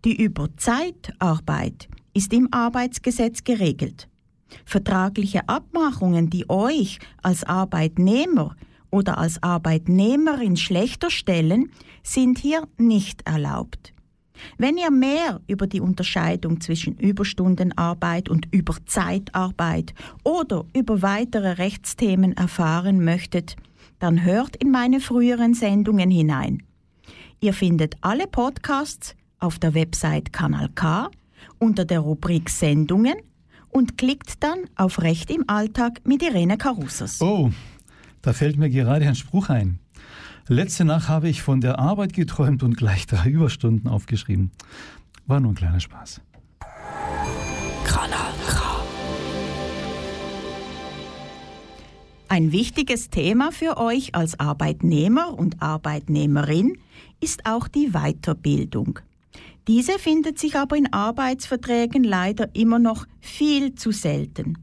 Die 0.04 0.22
Überzeitarbeit 0.22 1.88
ist 2.14 2.32
im 2.32 2.48
Arbeitsgesetz 2.52 3.44
geregelt. 3.44 4.08
Vertragliche 4.64 5.48
Abmachungen, 5.48 6.30
die 6.30 6.48
euch 6.48 6.98
als 7.22 7.44
Arbeitnehmer 7.44 8.54
oder 8.90 9.18
als 9.18 9.42
Arbeitnehmerin 9.42 10.56
schlechter 10.56 11.10
stellen, 11.10 11.72
sind 12.02 12.38
hier 12.38 12.68
nicht 12.76 13.26
erlaubt. 13.26 13.92
Wenn 14.58 14.76
ihr 14.76 14.90
mehr 14.90 15.40
über 15.46 15.66
die 15.66 15.80
Unterscheidung 15.80 16.60
zwischen 16.60 16.96
Überstundenarbeit 16.96 18.28
und 18.28 18.52
Überzeitarbeit 18.52 19.94
oder 20.24 20.64
über 20.74 21.02
weitere 21.02 21.52
Rechtsthemen 21.52 22.36
erfahren 22.36 23.04
möchtet, 23.04 23.56
dann 23.98 24.24
hört 24.24 24.56
in 24.56 24.70
meine 24.70 25.00
früheren 25.00 25.54
Sendungen 25.54 26.10
hinein. 26.10 26.62
Ihr 27.40 27.54
findet 27.54 27.96
alle 28.00 28.26
Podcasts 28.26 29.14
auf 29.38 29.58
der 29.58 29.74
Website 29.74 30.32
Kanal 30.32 30.68
K 30.74 31.10
unter 31.58 31.84
der 31.84 32.00
Rubrik 32.00 32.50
Sendungen 32.50 33.14
und 33.68 33.98
klickt 33.98 34.42
dann 34.42 34.58
auf 34.76 35.00
Recht 35.02 35.30
im 35.30 35.44
Alltag 35.48 36.00
mit 36.04 36.22
Irene 36.22 36.58
Carusos. 36.58 37.20
Oh, 37.20 37.50
da 38.20 38.32
fällt 38.32 38.58
mir 38.58 38.70
gerade 38.70 39.06
ein 39.08 39.14
Spruch 39.14 39.48
ein. 39.48 39.78
Letzte 40.48 40.84
Nacht 40.84 41.08
habe 41.08 41.28
ich 41.28 41.40
von 41.40 41.60
der 41.60 41.78
Arbeit 41.78 42.12
geträumt 42.12 42.64
und 42.64 42.76
gleich 42.76 43.06
drei 43.06 43.30
Überstunden 43.30 43.88
aufgeschrieben. 43.88 44.50
War 45.26 45.38
nur 45.38 45.52
ein 45.52 45.54
kleiner 45.54 45.78
Spaß. 45.78 46.20
Kanal 47.84 48.32
K. 48.48 48.60
Ein 52.28 52.50
wichtiges 52.50 53.10
Thema 53.10 53.52
für 53.52 53.76
euch 53.76 54.16
als 54.16 54.40
Arbeitnehmer 54.40 55.38
und 55.38 55.62
Arbeitnehmerin 55.62 56.76
ist 57.20 57.46
auch 57.46 57.68
die 57.68 57.90
Weiterbildung. 57.90 58.98
Diese 59.68 59.92
findet 60.00 60.40
sich 60.40 60.56
aber 60.56 60.76
in 60.76 60.92
Arbeitsverträgen 60.92 62.02
leider 62.02 62.52
immer 62.56 62.80
noch 62.80 63.06
viel 63.20 63.76
zu 63.76 63.92
selten. 63.92 64.58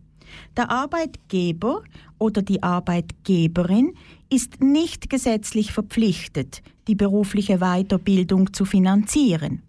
Der 0.57 0.69
Arbeitgeber 0.71 1.83
oder 2.17 2.41
die 2.41 2.62
Arbeitgeberin 2.62 3.93
ist 4.29 4.62
nicht 4.62 5.09
gesetzlich 5.09 5.71
verpflichtet, 5.71 6.62
die 6.88 6.95
berufliche 6.95 7.59
Weiterbildung 7.59 8.53
zu 8.53 8.65
finanzieren. 8.65 9.63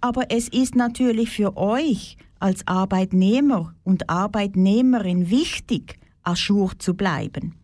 Aber 0.00 0.30
es 0.30 0.48
ist 0.48 0.74
natürlich 0.74 1.30
für 1.30 1.56
euch 1.56 2.16
als 2.38 2.66
Arbeitnehmer 2.66 3.74
und 3.84 4.10
Arbeitnehmerin 4.10 5.30
wichtig, 5.30 5.98
ajour 6.22 6.78
zu 6.78 6.94
bleiben, 6.94 7.54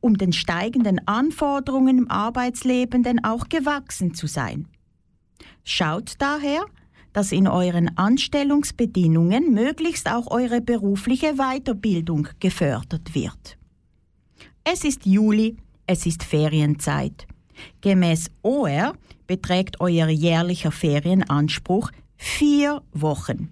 um 0.00 0.16
den 0.16 0.32
steigenden 0.32 1.06
Anforderungen 1.06 1.98
im 1.98 2.10
Arbeitsleben 2.10 3.02
denn 3.02 3.24
auch 3.24 3.48
gewachsen 3.48 4.14
zu 4.14 4.26
sein. 4.26 4.68
Schaut 5.64 6.14
daher, 6.18 6.64
dass 7.12 7.32
in 7.32 7.48
euren 7.48 7.96
Anstellungsbedingungen 7.96 9.52
möglichst 9.52 10.10
auch 10.10 10.30
eure 10.30 10.60
berufliche 10.60 11.34
Weiterbildung 11.34 12.28
gefördert 12.38 13.14
wird. 13.14 13.59
Es 14.72 14.84
ist 14.84 15.04
Juli, 15.04 15.56
es 15.88 16.06
ist 16.06 16.22
Ferienzeit. 16.22 17.26
Gemäß 17.80 18.30
OR 18.42 18.94
beträgt 19.26 19.80
euer 19.80 20.06
jährlicher 20.06 20.70
Ferienanspruch 20.70 21.90
vier 22.16 22.80
Wochen. 22.92 23.50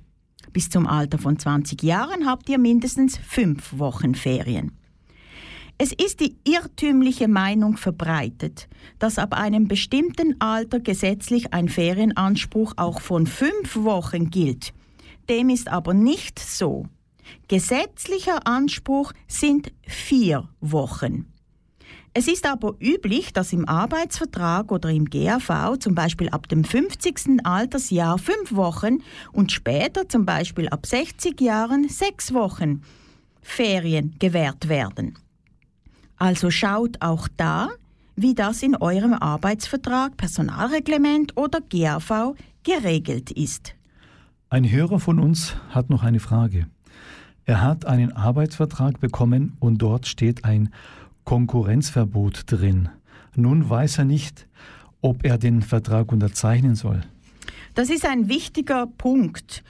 Bis 0.52 0.70
zum 0.70 0.86
Alter 0.86 1.18
von 1.18 1.36
20 1.36 1.82
Jahren 1.82 2.24
habt 2.24 2.48
ihr 2.48 2.58
mindestens 2.58 3.18
fünf 3.18 3.80
Wochen 3.80 4.14
Ferien. 4.14 4.78
Es 5.76 5.92
ist 5.92 6.20
die 6.20 6.36
irrtümliche 6.44 7.26
Meinung 7.26 7.76
verbreitet, 7.76 8.68
dass 9.00 9.18
ab 9.18 9.34
einem 9.34 9.66
bestimmten 9.66 10.40
Alter 10.40 10.78
gesetzlich 10.78 11.52
ein 11.52 11.68
Ferienanspruch 11.68 12.74
auch 12.76 13.00
von 13.00 13.26
fünf 13.26 13.74
Wochen 13.74 14.30
gilt. 14.30 14.72
Dem 15.28 15.48
ist 15.48 15.66
aber 15.66 15.94
nicht 15.94 16.38
so. 16.38 16.86
Gesetzlicher 17.48 18.46
Anspruch 18.46 19.12
sind 19.26 19.72
vier 19.86 20.48
Wochen. 20.60 21.32
Es 22.14 22.26
ist 22.26 22.46
aber 22.46 22.74
üblich, 22.80 23.32
dass 23.32 23.52
im 23.52 23.68
Arbeitsvertrag 23.68 24.72
oder 24.72 24.90
im 24.90 25.04
GAV 25.04 25.78
zum 25.78 25.94
Beispiel 25.94 26.28
ab 26.30 26.48
dem 26.48 26.64
50. 26.64 27.44
Altersjahr 27.44 28.18
fünf 28.18 28.54
Wochen 28.54 29.02
und 29.32 29.52
später 29.52 30.08
zum 30.08 30.24
Beispiel 30.24 30.68
ab 30.68 30.86
60 30.86 31.40
Jahren 31.40 31.88
sechs 31.88 32.34
Wochen 32.34 32.82
Ferien 33.40 34.16
gewährt 34.18 34.68
werden. 34.68 35.16
Also 36.16 36.50
schaut 36.50 37.00
auch 37.00 37.28
da, 37.36 37.68
wie 38.16 38.34
das 38.34 38.62
in 38.62 38.74
eurem 38.74 39.12
Arbeitsvertrag, 39.12 40.16
Personalreglement 40.16 41.36
oder 41.36 41.60
GAV 41.60 42.34
geregelt 42.64 43.30
ist. 43.30 43.74
Ein 44.50 44.68
Hörer 44.68 44.98
von 44.98 45.20
uns 45.20 45.54
hat 45.70 45.88
noch 45.88 46.02
eine 46.02 46.20
Frage. 46.20 46.66
Er 47.48 47.62
hat 47.62 47.86
einen 47.86 48.12
Arbeitsvertrag 48.12 49.00
bekommen 49.00 49.56
und 49.58 49.78
dort 49.78 50.06
steht 50.06 50.44
ein 50.44 50.68
Konkurrenzverbot 51.24 52.42
drin. 52.44 52.90
Nun 53.36 53.70
weiß 53.70 53.96
er 53.96 54.04
nicht, 54.04 54.46
ob 55.00 55.24
er 55.24 55.38
den 55.38 55.62
Vertrag 55.62 56.12
unterzeichnen 56.12 56.74
soll. 56.74 57.00
Das 57.72 57.88
ist 57.88 58.04
ein 58.04 58.28
wichtiger 58.28 58.86
Punkt 58.86 59.64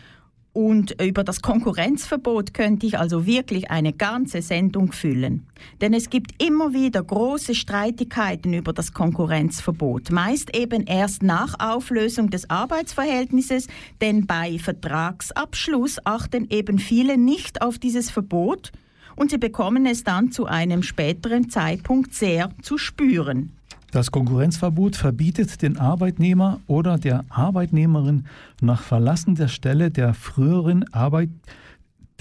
und 0.53 1.01
über 1.01 1.25
das 1.25 1.43
Konkurrenzverbot 1.43 2.55
könnte 2.55 2.87
ich 2.87 2.99
also 2.99 3.27
wirklich 3.27 3.71
eine 3.71 3.93
ganze 3.93 4.43
Sendung 4.43 4.93
füllen. 4.93 5.47
Denn 5.81 5.95
es 5.95 6.11
gibt 6.11 6.43
immer 6.43 6.73
wieder 6.73 7.03
große 7.03 7.55
Streitigkeiten 7.55 8.55
über 8.55 8.73
das 8.73 8.93
Konkurrenzverbot. 8.93 10.11
Meist 10.11 10.57
eben 10.57 10.85
erst 10.85 11.23
nach 11.23 11.55
Auflösung 11.59 12.31
des 12.31 12.51
Arbeitsverhältnisses, 12.51 13.69
denn 14.01 14.27
bei 14.27 14.59
Vertragsabschluss 14.59 15.99
achten 16.05 16.49
eben 16.51 16.79
viele 16.79 17.19
nicht 17.19 17.63
auf 17.63 17.79
dieses 17.79 18.11
Verbot 18.11 18.73
und 19.17 19.31
sie 19.31 19.39
bekommen 19.39 19.85
es 19.87 20.05
dann 20.05 20.31
zu 20.33 20.47
einem 20.47 20.83
späteren 20.83 21.51
Zeitpunkt 21.51 22.15
sehr 22.15 22.51
zu 22.63 22.79
spüren. 22.79 23.58
Das 23.91 24.11
Konkurrenzverbot 24.11 24.97
verbietet 24.97 25.63
den 25.63 25.79
Arbeitnehmer 25.79 26.61
oder 26.67 26.99
der 26.99 27.25
Arbeitnehmerin 27.31 28.27
nach 28.61 28.83
Verlassen 28.83 29.35
der 29.35 29.49
Stelle 29.49 29.91
der 29.91 30.13
früheren 30.13 30.93
Arbeit, 30.93 31.31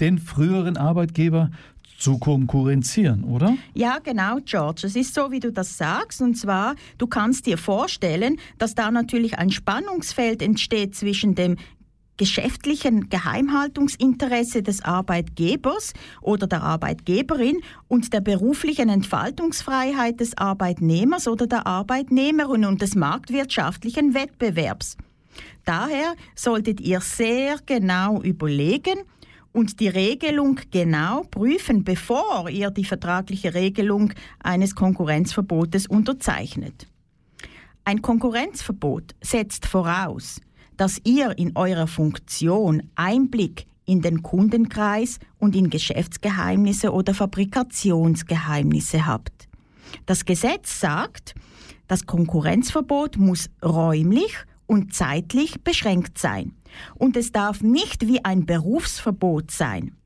den 0.00 0.18
früheren 0.18 0.78
Arbeitgeber 0.78 1.50
zu 1.98 2.18
konkurrenzieren, 2.18 3.24
oder? 3.24 3.56
Ja, 3.74 3.98
genau, 3.98 4.38
George. 4.44 4.82
Es 4.86 4.96
ist 4.96 5.14
so, 5.14 5.30
wie 5.32 5.40
du 5.40 5.52
das 5.52 5.76
sagst. 5.76 6.22
Und 6.22 6.36
zwar, 6.36 6.76
du 6.96 7.06
kannst 7.08 7.46
dir 7.46 7.58
vorstellen, 7.58 8.38
dass 8.56 8.74
da 8.74 8.90
natürlich 8.90 9.38
ein 9.38 9.50
Spannungsfeld 9.50 10.40
entsteht 10.40 10.94
zwischen 10.94 11.34
dem 11.34 11.56
geschäftlichen 12.18 13.08
Geheimhaltungsinteresse 13.08 14.62
des 14.62 14.84
Arbeitgebers 14.84 15.94
oder 16.20 16.46
der 16.46 16.62
Arbeitgeberin 16.62 17.62
und 17.88 18.12
der 18.12 18.20
beruflichen 18.20 18.90
Entfaltungsfreiheit 18.90 20.20
des 20.20 20.36
Arbeitnehmers 20.36 21.26
oder 21.26 21.46
der 21.46 21.66
Arbeitnehmerin 21.66 22.66
und 22.66 22.82
des 22.82 22.94
marktwirtschaftlichen 22.94 24.12
Wettbewerbs. 24.12 24.98
Daher 25.64 26.14
solltet 26.34 26.80
ihr 26.80 27.00
sehr 27.00 27.56
genau 27.64 28.20
überlegen 28.20 28.98
und 29.52 29.80
die 29.80 29.88
Regelung 29.88 30.60
genau 30.70 31.22
prüfen, 31.30 31.84
bevor 31.84 32.48
ihr 32.50 32.70
die 32.70 32.84
vertragliche 32.84 33.54
Regelung 33.54 34.12
eines 34.40 34.74
Konkurrenzverbotes 34.74 35.86
unterzeichnet. 35.86 36.86
Ein 37.84 38.02
Konkurrenzverbot 38.02 39.14
setzt 39.22 39.64
voraus, 39.66 40.40
dass 40.78 41.00
ihr 41.04 41.36
in 41.36 41.54
eurer 41.56 41.86
Funktion 41.86 42.84
Einblick 42.94 43.66
in 43.84 44.00
den 44.00 44.22
Kundenkreis 44.22 45.18
und 45.38 45.54
in 45.54 45.68
Geschäftsgeheimnisse 45.68 46.92
oder 46.92 47.12
Fabrikationsgeheimnisse 47.14 49.04
habt. 49.04 49.48
Das 50.06 50.24
Gesetz 50.24 50.80
sagt, 50.80 51.34
das 51.86 52.06
Konkurrenzverbot 52.06 53.16
muss 53.16 53.50
räumlich 53.62 54.34
und 54.66 54.94
zeitlich 54.94 55.62
beschränkt 55.62 56.18
sein. 56.18 56.54
Und 56.94 57.16
es 57.16 57.32
darf 57.32 57.62
nicht 57.62 58.06
wie 58.06 58.24
ein 58.24 58.46
Berufsverbot 58.46 59.50
sein. 59.50 59.96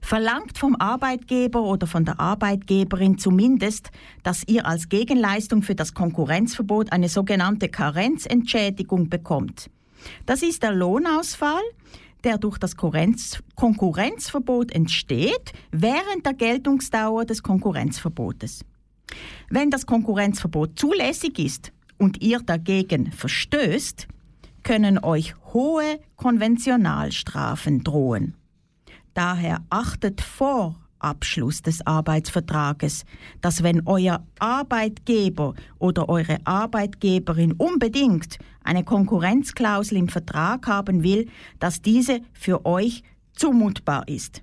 Verlangt 0.00 0.58
vom 0.58 0.76
Arbeitgeber 0.76 1.62
oder 1.62 1.86
von 1.86 2.04
der 2.04 2.20
Arbeitgeberin 2.20 3.18
zumindest, 3.18 3.90
dass 4.22 4.42
ihr 4.46 4.66
als 4.66 4.88
Gegenleistung 4.88 5.62
für 5.62 5.74
das 5.74 5.94
Konkurrenzverbot 5.94 6.92
eine 6.92 7.08
sogenannte 7.08 7.68
Karenzentschädigung 7.68 9.08
bekommt. 9.08 9.70
Das 10.26 10.42
ist 10.42 10.62
der 10.62 10.72
Lohnausfall, 10.72 11.62
der 12.24 12.38
durch 12.38 12.58
das 12.58 12.76
Konkurrenzverbot 12.76 14.72
entsteht 14.72 15.52
während 15.70 16.24
der 16.24 16.34
Geltungsdauer 16.34 17.24
des 17.24 17.42
Konkurrenzverbotes. 17.42 18.64
Wenn 19.50 19.70
das 19.70 19.86
Konkurrenzverbot 19.86 20.78
zulässig 20.78 21.38
ist 21.38 21.72
und 21.98 22.22
ihr 22.22 22.40
dagegen 22.40 23.12
verstößt, 23.12 24.08
können 24.62 24.98
euch 24.98 25.34
hohe 25.52 26.00
Konventionalstrafen 26.16 27.84
drohen. 27.84 28.34
Daher 29.14 29.64
achtet 29.70 30.20
vor 30.20 30.76
Abschluss 30.98 31.62
des 31.62 31.86
Arbeitsvertrages, 31.86 33.04
dass 33.40 33.62
wenn 33.62 33.86
euer 33.86 34.26
Arbeitgeber 34.38 35.54
oder 35.78 36.08
eure 36.08 36.38
Arbeitgeberin 36.44 37.52
unbedingt 37.52 38.38
eine 38.64 38.84
Konkurrenzklausel 38.84 39.98
im 39.98 40.08
Vertrag 40.08 40.66
haben 40.66 41.02
will, 41.02 41.28
dass 41.60 41.82
diese 41.82 42.20
für 42.32 42.64
euch 42.64 43.02
zumutbar 43.34 44.08
ist. 44.08 44.42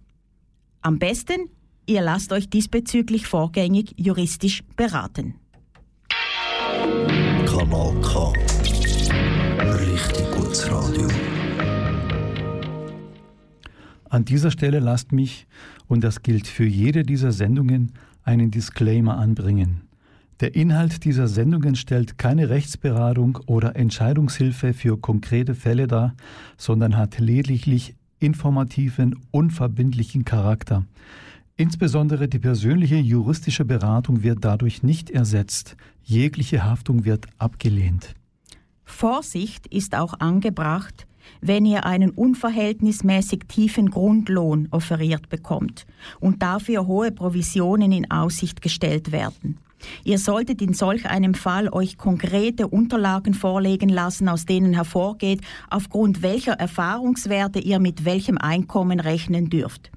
Am 0.82 1.00
besten, 1.00 1.50
ihr 1.86 2.02
lasst 2.02 2.32
euch 2.32 2.50
diesbezüglich 2.50 3.28
vorgängig 3.28 3.94
juristisch 3.98 4.64
beraten. 4.76 5.36
Kanal 7.46 7.94
K. 8.02 8.34
Richtig 9.60 10.32
gutes 10.32 10.72
Radio. 10.72 11.08
An 14.12 14.26
dieser 14.26 14.52
Stelle 14.52 14.80
lasst 14.80 15.14
mich, 15.14 15.48
und 15.88 16.04
das 16.04 16.22
gilt 16.22 16.46
für 16.46 16.66
jede 16.66 17.04
dieser 17.04 17.32
Sendungen, 17.32 17.94
einen 18.24 18.52
Disclaimer 18.52 19.18
anbringen. 19.18 19.84
Der 20.42 20.54
Inhalt 20.54 21.06
dieser 21.06 21.30
Sendungen 21.30 21.76
stellt 21.76 22.18
keine 22.18 22.50
Rechtsberatung 22.50 23.38
oder 23.46 23.78
Entscheidungshilfe 23.78 24.74
für 24.74 24.98
konkrete 24.98 25.56
Fälle 25.56 25.88
dar, 25.88 26.14
sondern 26.58 26.98
hat 26.98 27.20
lediglich 27.20 27.96
informativen, 28.20 29.16
unverbindlichen 29.32 30.26
Charakter. 30.26 30.86
Insbesondere 31.56 32.28
die 32.28 32.40
persönliche 32.40 32.98
juristische 32.98 33.64
Beratung 33.64 34.24
wird 34.24 34.40
dadurch 34.42 34.84
nicht 34.84 35.10
ersetzt. 35.10 35.78
Jegliche 36.04 36.66
Haftung 36.66 37.06
wird 37.06 37.28
abgelehnt. 37.38 38.14
Vorsicht 38.84 39.68
ist 39.68 39.96
auch 39.96 40.20
angebracht, 40.20 41.08
wenn 41.42 41.66
ihr 41.66 41.86
einen 41.86 42.12
unverhältnismäßig 42.12 43.42
tiefen 43.48 43.90
Grundlohn 43.90 44.68
offeriert 44.72 45.30
bekommt 45.30 45.86
und 46.20 46.42
dafür 46.42 46.88
hohe 46.88 47.12
Provisionen 47.12 47.92
in 47.92 48.10
Aussicht 48.12 48.62
gestellt 48.62 49.12
werden. 49.12 49.58
Ihr 50.04 50.20
solltet 50.20 50.62
in 50.62 50.74
solch 50.74 51.08
einem 51.08 51.34
Fall 51.34 51.70
euch 51.70 51.98
konkrete 51.98 52.68
Unterlagen 52.68 53.34
vorlegen 53.34 53.90
lassen, 53.90 54.30
aus 54.30 54.46
denen 54.46 54.74
hervorgeht, 54.74 55.42
aufgrund 55.70 56.22
welcher 56.22 56.54
Erfahrungswerte 56.54 57.60
ihr 57.60 57.80
mit 57.80 58.06
welchem 58.06 58.38
Einkommen 58.38 59.00
rechnen 59.00 59.50
dürft. 59.50 59.92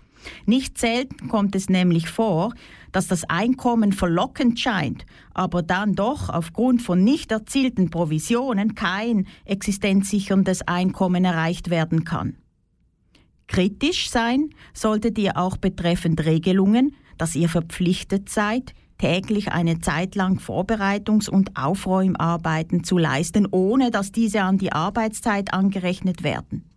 Nicht 0.46 0.78
selten 0.78 1.28
kommt 1.28 1.54
es 1.54 1.68
nämlich 1.68 2.08
vor, 2.08 2.54
dass 2.94 3.09
das 3.09 3.24
Einkommen 3.24 3.92
verlockend 3.92 4.61
scheint, 4.61 5.04
aber 5.35 5.62
dann 5.62 5.94
doch 5.94 6.28
aufgrund 6.28 6.80
von 6.80 7.02
nicht 7.02 7.33
erzielten 7.33 7.90
Provisionen 7.90 8.76
kein 8.76 9.26
existenzsicherndes 9.44 10.62
Einkommen 10.62 11.24
erreicht 11.24 11.70
werden 11.70 12.04
kann. 12.04 12.37
Kritisch 13.48 14.11
sein 14.11 14.50
solltet 14.72 15.18
ihr 15.18 15.37
auch 15.37 15.57
betreffend 15.57 16.24
Regelungen, 16.24 16.94
dass 17.18 17.35
ihr 17.35 17.48
verpflichtet 17.48 18.28
seid, 18.28 18.74
täglich 18.98 19.50
eine 19.50 19.80
Zeit 19.80 20.14
lang 20.14 20.38
Vorbereitungs- 20.38 21.28
und 21.28 21.57
Aufräumarbeiten 21.57 22.85
zu 22.85 22.96
leisten, 22.96 23.48
ohne 23.50 23.90
dass 23.90 24.12
diese 24.12 24.42
an 24.42 24.57
die 24.57 24.70
Arbeitszeit 24.70 25.52
angerechnet 25.52 26.22
werden. 26.22 26.70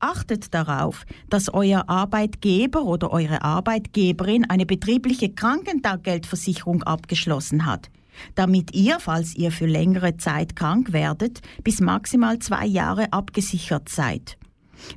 Achtet 0.00 0.52
darauf, 0.54 1.04
dass 1.28 1.52
euer 1.52 1.90
Arbeitgeber 1.90 2.84
oder 2.84 3.12
eure 3.12 3.42
Arbeitgeberin 3.42 4.46
eine 4.46 4.64
betriebliche 4.64 5.28
Krankentaggeldversicherung 5.28 6.82
abgeschlossen 6.82 7.66
hat, 7.66 7.90
damit 8.34 8.74
ihr, 8.74 8.98
falls 8.98 9.34
ihr 9.34 9.52
für 9.52 9.66
längere 9.66 10.16
Zeit 10.16 10.56
krank 10.56 10.94
werdet, 10.94 11.42
bis 11.62 11.82
maximal 11.82 12.38
zwei 12.38 12.64
Jahre 12.64 13.12
abgesichert 13.12 13.90
seid. 13.90 14.38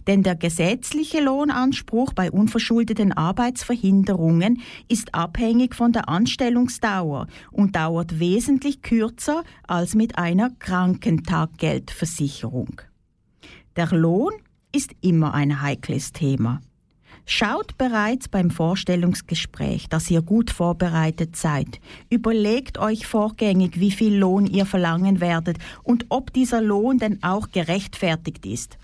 Denn 0.07 0.23
der 0.23 0.35
gesetzliche 0.35 1.21
Lohnanspruch 1.21 2.13
bei 2.13 2.31
unverschuldeten 2.31 3.11
Arbeitsverhinderungen 3.11 4.61
ist 4.87 5.13
abhängig 5.13 5.75
von 5.75 5.91
der 5.91 6.07
Anstellungsdauer 6.07 7.27
und 7.51 7.75
dauert 7.75 8.21
wesentlich 8.21 8.81
kürzer 8.81 9.43
als 9.67 9.95
mit 9.95 10.17
einer 10.17 10.51
Krankentaggeldversicherung. 10.59 12.79
Der 13.75 13.87
Lohn 13.87 14.31
ist 14.75 14.95
immer 15.01 15.33
ein 15.33 15.61
heikles 15.61 16.11
Thema. 16.11 16.59
Schaut 17.25 17.77
bereits 17.77 18.27
beim 18.27 18.49
Vorstellungsgespräch, 18.49 19.87
dass 19.87 20.11
ihr 20.11 20.21
gut 20.21 20.49
vorbereitet 20.51 21.37
seid. 21.37 21.79
Überlegt 22.09 22.79
euch 22.79 23.07
vorgängig, 23.07 23.79
wie 23.79 23.91
viel 23.91 24.17
Lohn 24.17 24.45
ihr 24.45 24.65
verlangen 24.65 25.21
werdet 25.21 25.57
und 25.83 26.07
ob 26.09 26.33
dieser 26.33 26.61
Lohn 26.61 26.97
denn 26.97 27.23
auch 27.23 27.51
gerechtfertigt 27.51 28.45
ist. 28.45 28.77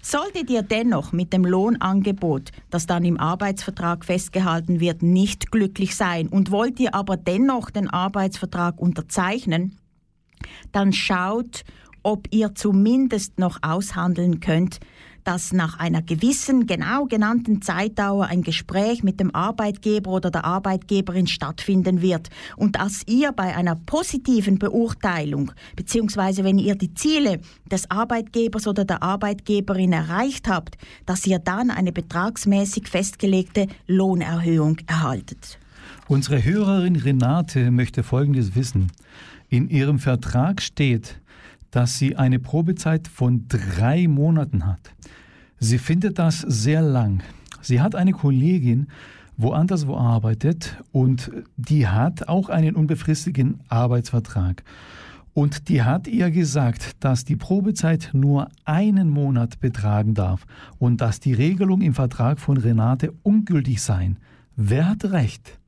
Solltet 0.00 0.50
ihr 0.50 0.62
dennoch 0.62 1.12
mit 1.12 1.32
dem 1.32 1.44
Lohnangebot, 1.44 2.52
das 2.70 2.86
dann 2.86 3.04
im 3.04 3.18
Arbeitsvertrag 3.18 4.04
festgehalten 4.04 4.80
wird, 4.80 5.02
nicht 5.02 5.50
glücklich 5.50 5.96
sein 5.96 6.28
und 6.28 6.50
wollt 6.50 6.78
ihr 6.78 6.94
aber 6.94 7.16
dennoch 7.16 7.70
den 7.70 7.90
Arbeitsvertrag 7.90 8.78
unterzeichnen, 8.78 9.76
dann 10.72 10.92
schaut, 10.92 11.64
ob 12.02 12.28
ihr 12.30 12.54
zumindest 12.54 13.38
noch 13.38 13.58
aushandeln 13.62 14.40
könnt, 14.40 14.78
dass 15.24 15.52
nach 15.52 15.78
einer 15.78 16.02
gewissen, 16.02 16.66
genau 16.66 17.06
genannten 17.06 17.62
Zeitdauer 17.62 18.26
ein 18.26 18.42
Gespräch 18.42 19.02
mit 19.02 19.20
dem 19.20 19.34
Arbeitgeber 19.34 20.10
oder 20.10 20.30
der 20.30 20.44
Arbeitgeberin 20.44 21.26
stattfinden 21.26 22.02
wird 22.02 22.28
und 22.56 22.76
dass 22.76 23.02
ihr 23.06 23.32
bei 23.32 23.56
einer 23.56 23.74
positiven 23.74 24.58
Beurteilung 24.58 25.52
beziehungsweise 25.76 26.44
wenn 26.44 26.58
ihr 26.58 26.74
die 26.74 26.94
Ziele 26.94 27.40
des 27.70 27.90
Arbeitgebers 27.90 28.66
oder 28.66 28.84
der 28.84 29.02
Arbeitgeberin 29.02 29.92
erreicht 29.92 30.48
habt, 30.48 30.76
dass 31.06 31.26
ihr 31.26 31.38
dann 31.38 31.70
eine 31.70 31.92
betragsmäßig 31.92 32.88
festgelegte 32.88 33.66
Lohnerhöhung 33.86 34.78
erhaltet. 34.86 35.58
Unsere 36.06 36.44
Hörerin 36.44 36.96
Renate 36.96 37.70
möchte 37.70 38.02
Folgendes 38.02 38.54
wissen. 38.54 38.92
In 39.48 39.68
ihrem 39.68 39.98
Vertrag 39.98 40.60
steht, 40.60 41.20
dass 41.74 41.98
sie 41.98 42.14
eine 42.14 42.38
Probezeit 42.38 43.08
von 43.08 43.48
drei 43.48 44.06
Monaten 44.06 44.64
hat. 44.64 44.94
Sie 45.58 45.78
findet 45.78 46.20
das 46.20 46.38
sehr 46.38 46.82
lang. 46.82 47.20
Sie 47.62 47.80
hat 47.80 47.96
eine 47.96 48.12
Kollegin, 48.12 48.86
woanders 49.36 49.88
wo 49.88 49.96
arbeitet 49.96 50.80
und 50.92 51.32
die 51.56 51.88
hat 51.88 52.28
auch 52.28 52.48
einen 52.48 52.76
unbefristeten 52.76 53.58
Arbeitsvertrag. 53.68 54.62
Und 55.32 55.68
die 55.68 55.82
hat 55.82 56.06
ihr 56.06 56.30
gesagt, 56.30 56.92
dass 57.00 57.24
die 57.24 57.34
Probezeit 57.34 58.10
nur 58.12 58.50
einen 58.64 59.10
Monat 59.10 59.58
betragen 59.58 60.14
darf 60.14 60.46
und 60.78 61.00
dass 61.00 61.18
die 61.18 61.32
Regelung 61.32 61.80
im 61.80 61.94
Vertrag 61.94 62.38
von 62.38 62.56
Renate 62.56 63.12
ungültig 63.24 63.82
sein. 63.82 64.18
Wer 64.54 64.88
hat 64.90 65.04
recht? 65.06 65.58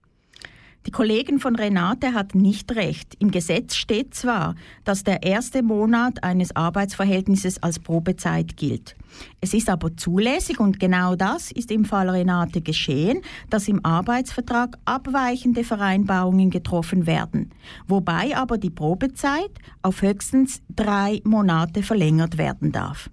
Die 0.87 0.93
Kollegin 0.93 1.41
von 1.41 1.57
Renate 1.57 2.15
hat 2.15 2.37
nicht 2.37 2.77
recht. 2.77 3.17
Im 3.19 3.33
Gesetz 3.33 3.75
steht 3.75 4.15
zwar, 4.15 4.55
dass 4.85 5.03
der 5.03 5.25
erste 5.25 5.65
Monat 5.65 6.23
eines 6.23 6.55
Arbeitsverhältnisses 6.55 7.61
als 7.61 7.81
Probezeit 7.81 8.57
gilt. 8.57 8.95
Es 9.41 9.53
ist 9.53 9.69
aber 9.69 9.97
zulässig 9.97 10.61
und 10.61 10.79
genau 10.79 11.17
das 11.17 11.51
ist 11.51 11.73
im 11.73 11.85
Fall 11.85 12.09
Renate 12.09 12.61
geschehen, 12.61 13.23
dass 13.51 13.67
im 13.67 13.85
Arbeitsvertrag 13.85 14.79
abweichende 14.85 15.65
Vereinbarungen 15.65 16.51
getroffen 16.51 17.07
werden, 17.07 17.51
wobei 17.89 18.37
aber 18.37 18.57
die 18.57 18.71
Probezeit 18.71 19.51
auf 19.83 20.03
höchstens 20.03 20.63
drei 20.71 21.21
Monate 21.25 21.83
verlängert 21.83 22.39
werden 22.39 22.71
darf. 22.71 23.11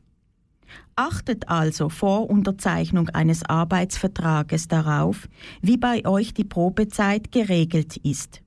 Achtet 0.96 1.50
also 1.50 1.90
vor 1.90 2.30
Unterzeichnung 2.30 3.10
eines 3.10 3.44
Arbeitsvertrages 3.44 4.68
darauf, 4.68 5.28
wie 5.62 5.78
bei 5.78 6.06
euch 6.06 6.34
die 6.34 6.44
Probezeit 6.44 7.32
geregelt 7.32 7.98
ist. 7.98 8.42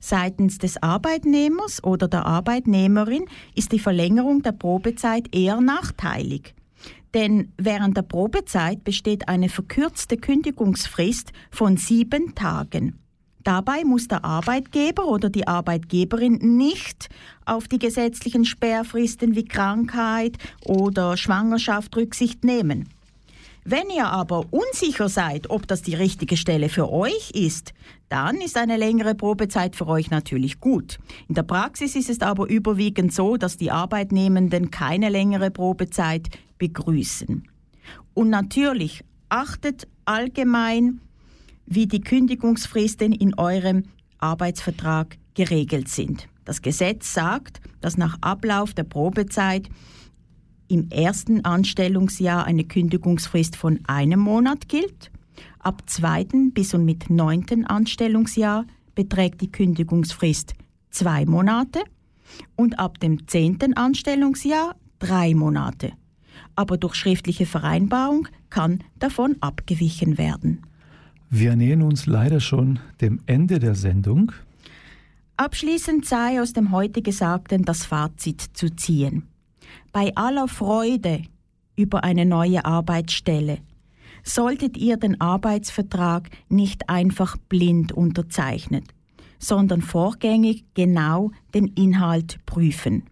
Seitens 0.00 0.58
des 0.58 0.82
Arbeitnehmers 0.82 1.84
oder 1.84 2.08
der 2.08 2.26
Arbeitnehmerin 2.26 3.26
ist 3.54 3.72
die 3.72 3.78
Verlängerung 3.78 4.42
der 4.42 4.52
Probezeit 4.52 5.34
eher 5.34 5.60
nachteilig. 5.60 6.54
Denn 7.14 7.52
während 7.56 7.96
der 7.96 8.02
Probezeit 8.02 8.84
besteht 8.84 9.28
eine 9.28 9.48
verkürzte 9.48 10.16
Kündigungsfrist 10.16 11.32
von 11.50 11.76
sieben 11.76 12.34
Tagen. 12.34 12.98
Dabei 13.46 13.84
muss 13.84 14.08
der 14.08 14.24
Arbeitgeber 14.24 15.06
oder 15.06 15.30
die 15.30 15.46
Arbeitgeberin 15.46 16.56
nicht 16.56 17.08
auf 17.44 17.68
die 17.68 17.78
gesetzlichen 17.78 18.44
Sperrfristen 18.44 19.36
wie 19.36 19.44
Krankheit 19.44 20.36
oder 20.64 21.16
Schwangerschaft 21.16 21.96
Rücksicht 21.96 22.42
nehmen. 22.42 22.88
Wenn 23.64 23.88
ihr 23.96 24.08
aber 24.08 24.46
unsicher 24.50 25.08
seid, 25.08 25.48
ob 25.48 25.68
das 25.68 25.82
die 25.82 25.94
richtige 25.94 26.36
Stelle 26.36 26.68
für 26.68 26.90
euch 26.90 27.30
ist, 27.34 27.72
dann 28.08 28.40
ist 28.40 28.56
eine 28.56 28.76
längere 28.76 29.14
Probezeit 29.14 29.76
für 29.76 29.86
euch 29.86 30.10
natürlich 30.10 30.58
gut. 30.58 30.98
In 31.28 31.36
der 31.36 31.44
Praxis 31.44 31.94
ist 31.94 32.10
es 32.10 32.22
aber 32.22 32.48
überwiegend 32.48 33.14
so, 33.14 33.36
dass 33.36 33.56
die 33.56 33.70
Arbeitnehmenden 33.70 34.72
keine 34.72 35.08
längere 35.08 35.52
Probezeit 35.52 36.30
begrüßen. 36.58 37.46
Und 38.12 38.28
natürlich 38.28 39.04
achtet 39.28 39.86
allgemein 40.04 41.00
wie 41.66 41.86
die 41.86 42.00
Kündigungsfristen 42.00 43.12
in 43.12 43.34
eurem 43.38 43.84
Arbeitsvertrag 44.18 45.18
geregelt 45.34 45.88
sind. 45.88 46.28
Das 46.44 46.62
Gesetz 46.62 47.12
sagt, 47.12 47.60
dass 47.80 47.98
nach 47.98 48.16
Ablauf 48.20 48.72
der 48.72 48.84
Probezeit 48.84 49.68
im 50.68 50.90
ersten 50.90 51.44
Anstellungsjahr 51.44 52.44
eine 52.44 52.64
Kündigungsfrist 52.64 53.56
von 53.56 53.80
einem 53.86 54.20
Monat 54.20 54.68
gilt. 54.68 55.10
Ab 55.58 55.82
zweiten 55.86 56.52
bis 56.52 56.74
und 56.74 56.84
mit 56.84 57.10
neunten 57.10 57.66
Anstellungsjahr 57.66 58.64
beträgt 58.94 59.40
die 59.40 59.52
Kündigungsfrist 59.52 60.54
zwei 60.90 61.26
Monate 61.26 61.82
und 62.56 62.78
ab 62.78 62.98
dem 63.00 63.26
zehnten 63.28 63.74
Anstellungsjahr 63.74 64.76
drei 64.98 65.34
Monate. 65.34 65.92
Aber 66.54 66.78
durch 66.78 66.94
schriftliche 66.94 67.46
Vereinbarung 67.46 68.28
kann 68.50 68.82
davon 68.98 69.36
abgewichen 69.40 70.18
werden. 70.18 70.65
Wir 71.30 71.56
nähern 71.56 71.82
uns 71.82 72.06
leider 72.06 72.40
schon 72.40 72.78
dem 73.00 73.20
Ende 73.26 73.58
der 73.58 73.74
Sendung. 73.74 74.32
Abschließend 75.36 76.06
sei 76.06 76.40
aus 76.40 76.52
dem 76.52 76.70
heute 76.70 77.02
Gesagten 77.02 77.64
das 77.64 77.84
Fazit 77.84 78.40
zu 78.54 78.74
ziehen. 78.74 79.24
Bei 79.92 80.14
aller 80.14 80.48
Freude 80.48 81.22
über 81.76 82.04
eine 82.04 82.24
neue 82.24 82.64
Arbeitsstelle 82.64 83.58
solltet 84.22 84.76
ihr 84.76 84.96
den 84.96 85.20
Arbeitsvertrag 85.20 86.30
nicht 86.48 86.88
einfach 86.88 87.36
blind 87.36 87.92
unterzeichnen, 87.92 88.84
sondern 89.38 89.82
vorgängig 89.82 90.64
genau 90.74 91.32
den 91.54 91.66
Inhalt 91.66 92.38
prüfen. 92.46 93.04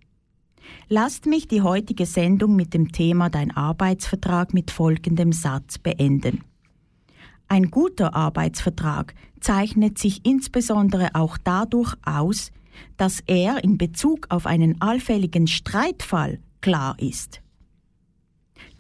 Lasst 0.89 1.27
mich 1.27 1.47
die 1.47 1.63
heutige 1.63 2.07
Sendung 2.07 2.57
mit 2.57 2.75
dem 2.75 2.91
Thema 2.91 3.29
Dein 3.29 3.51
Arbeitsvertrag 3.51 4.55
mit 4.55 4.71
folgendem 4.71 5.33
Satz 5.33 5.79
beenden. 5.79 6.43
Ein 7.49 7.71
guter 7.71 8.15
Arbeitsvertrag 8.15 9.15
zeichnet 9.41 9.99
sich 9.99 10.25
insbesondere 10.25 11.15
auch 11.15 11.37
dadurch 11.37 11.95
aus, 12.05 12.51
dass 12.97 13.21
er 13.27 13.63
in 13.63 13.79
Bezug 13.79 14.27
auf 14.31 14.47
einen 14.47 14.81
allfälligen 14.81 15.47
Streitfall 15.47 16.41
klar 16.61 16.97
ist. 16.99 17.41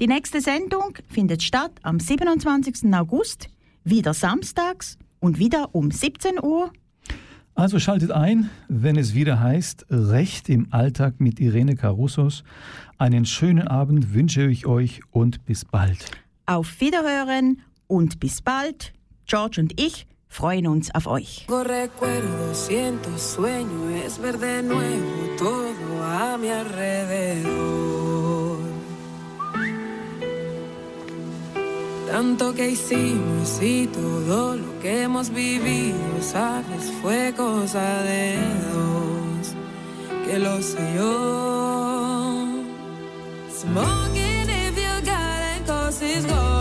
Die 0.01 0.07
nächste 0.07 0.41
Sendung 0.41 0.99
findet 1.09 1.43
statt 1.43 1.73
am 1.83 2.01
27. 2.01 2.93
August, 2.95 3.49
wieder 3.85 4.15
samstags 4.15 4.99
und 5.21 5.39
wieder 5.39 5.75
um 5.75 5.91
17 5.91 6.43
Uhr. 6.43 6.73
Also 7.55 7.79
schaltet 7.79 8.11
ein, 8.11 8.51
wenn 8.69 8.97
es 8.97 9.15
wieder 9.15 9.39
heißt 9.39 9.87
Recht 9.89 10.49
im 10.49 10.73
Alltag 10.73 11.21
mit 11.21 11.39
Irene 11.39 11.77
Carussos. 11.77 12.43
Einen 12.99 13.25
schönen 13.27 13.69
Abend 13.69 14.13
wünsche 14.13 14.49
ich 14.49 14.67
euch 14.67 15.03
und 15.13 15.45
bis 15.45 15.65
bald. 15.65 16.11
Auf 16.47 16.81
Wiederhören 16.81 17.63
und 17.95 18.21
bis 18.21 18.43
bald. 18.43 18.93
George 19.27 19.61
und 19.61 19.81
ich 19.81 20.07
freuen 20.29 20.67
uns 20.67 20.95
auf 20.95 21.07
euch. 21.07 21.47
Recuerdo, 21.49 22.53
siento 22.53 23.11
sueño, 23.17 23.89
es 24.05 24.19
ver 24.19 24.63
nuevo 24.63 25.37
todo 25.39 26.03
a 26.03 26.37
mi 26.37 26.51
alrededor. 26.51 27.95
Tanto 32.11 32.55
que 32.55 32.71
hicimos 32.71 33.61
y 33.61 33.89
todo 33.89 34.57
lo 34.57 34.81
que 34.81 35.03
hemos 35.03 35.31
vivido, 35.31 36.21
sabes, 36.21 36.93
fue 37.03 37.33
cosa 37.37 38.03
de 38.03 38.37
dos, 38.73 39.55
que 40.27 40.39
lo 40.39 40.63
sé 40.63 40.95
yo. 40.97 42.65
Smoking 43.51 44.49
if 44.49 44.77
you 44.77 45.01
got 45.05 45.41
it, 45.57 45.67
cause 45.67 46.03
it's 46.03 46.27
going 46.27 46.54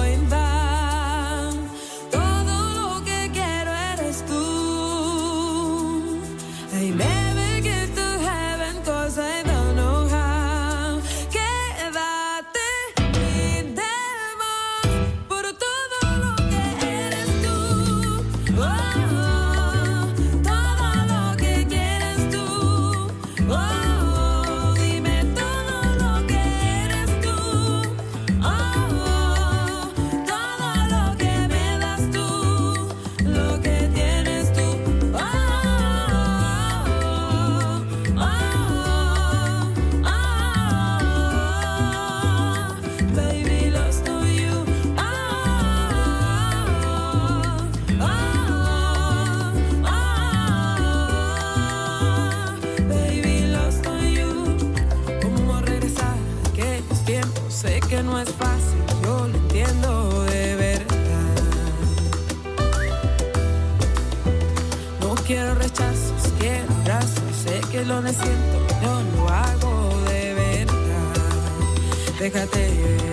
quiero 65.25 65.55
rechazos, 65.55 66.33
quiero 66.39 66.71
abrazos, 66.81 67.35
sé 67.43 67.61
que 67.71 67.85
lo 67.85 68.01
necesito, 68.01 68.67
yo 68.81 69.01
lo 69.15 69.29
hago 69.29 69.89
de 70.07 70.33
verdad. 70.33 70.73
Déjate 72.19 73.12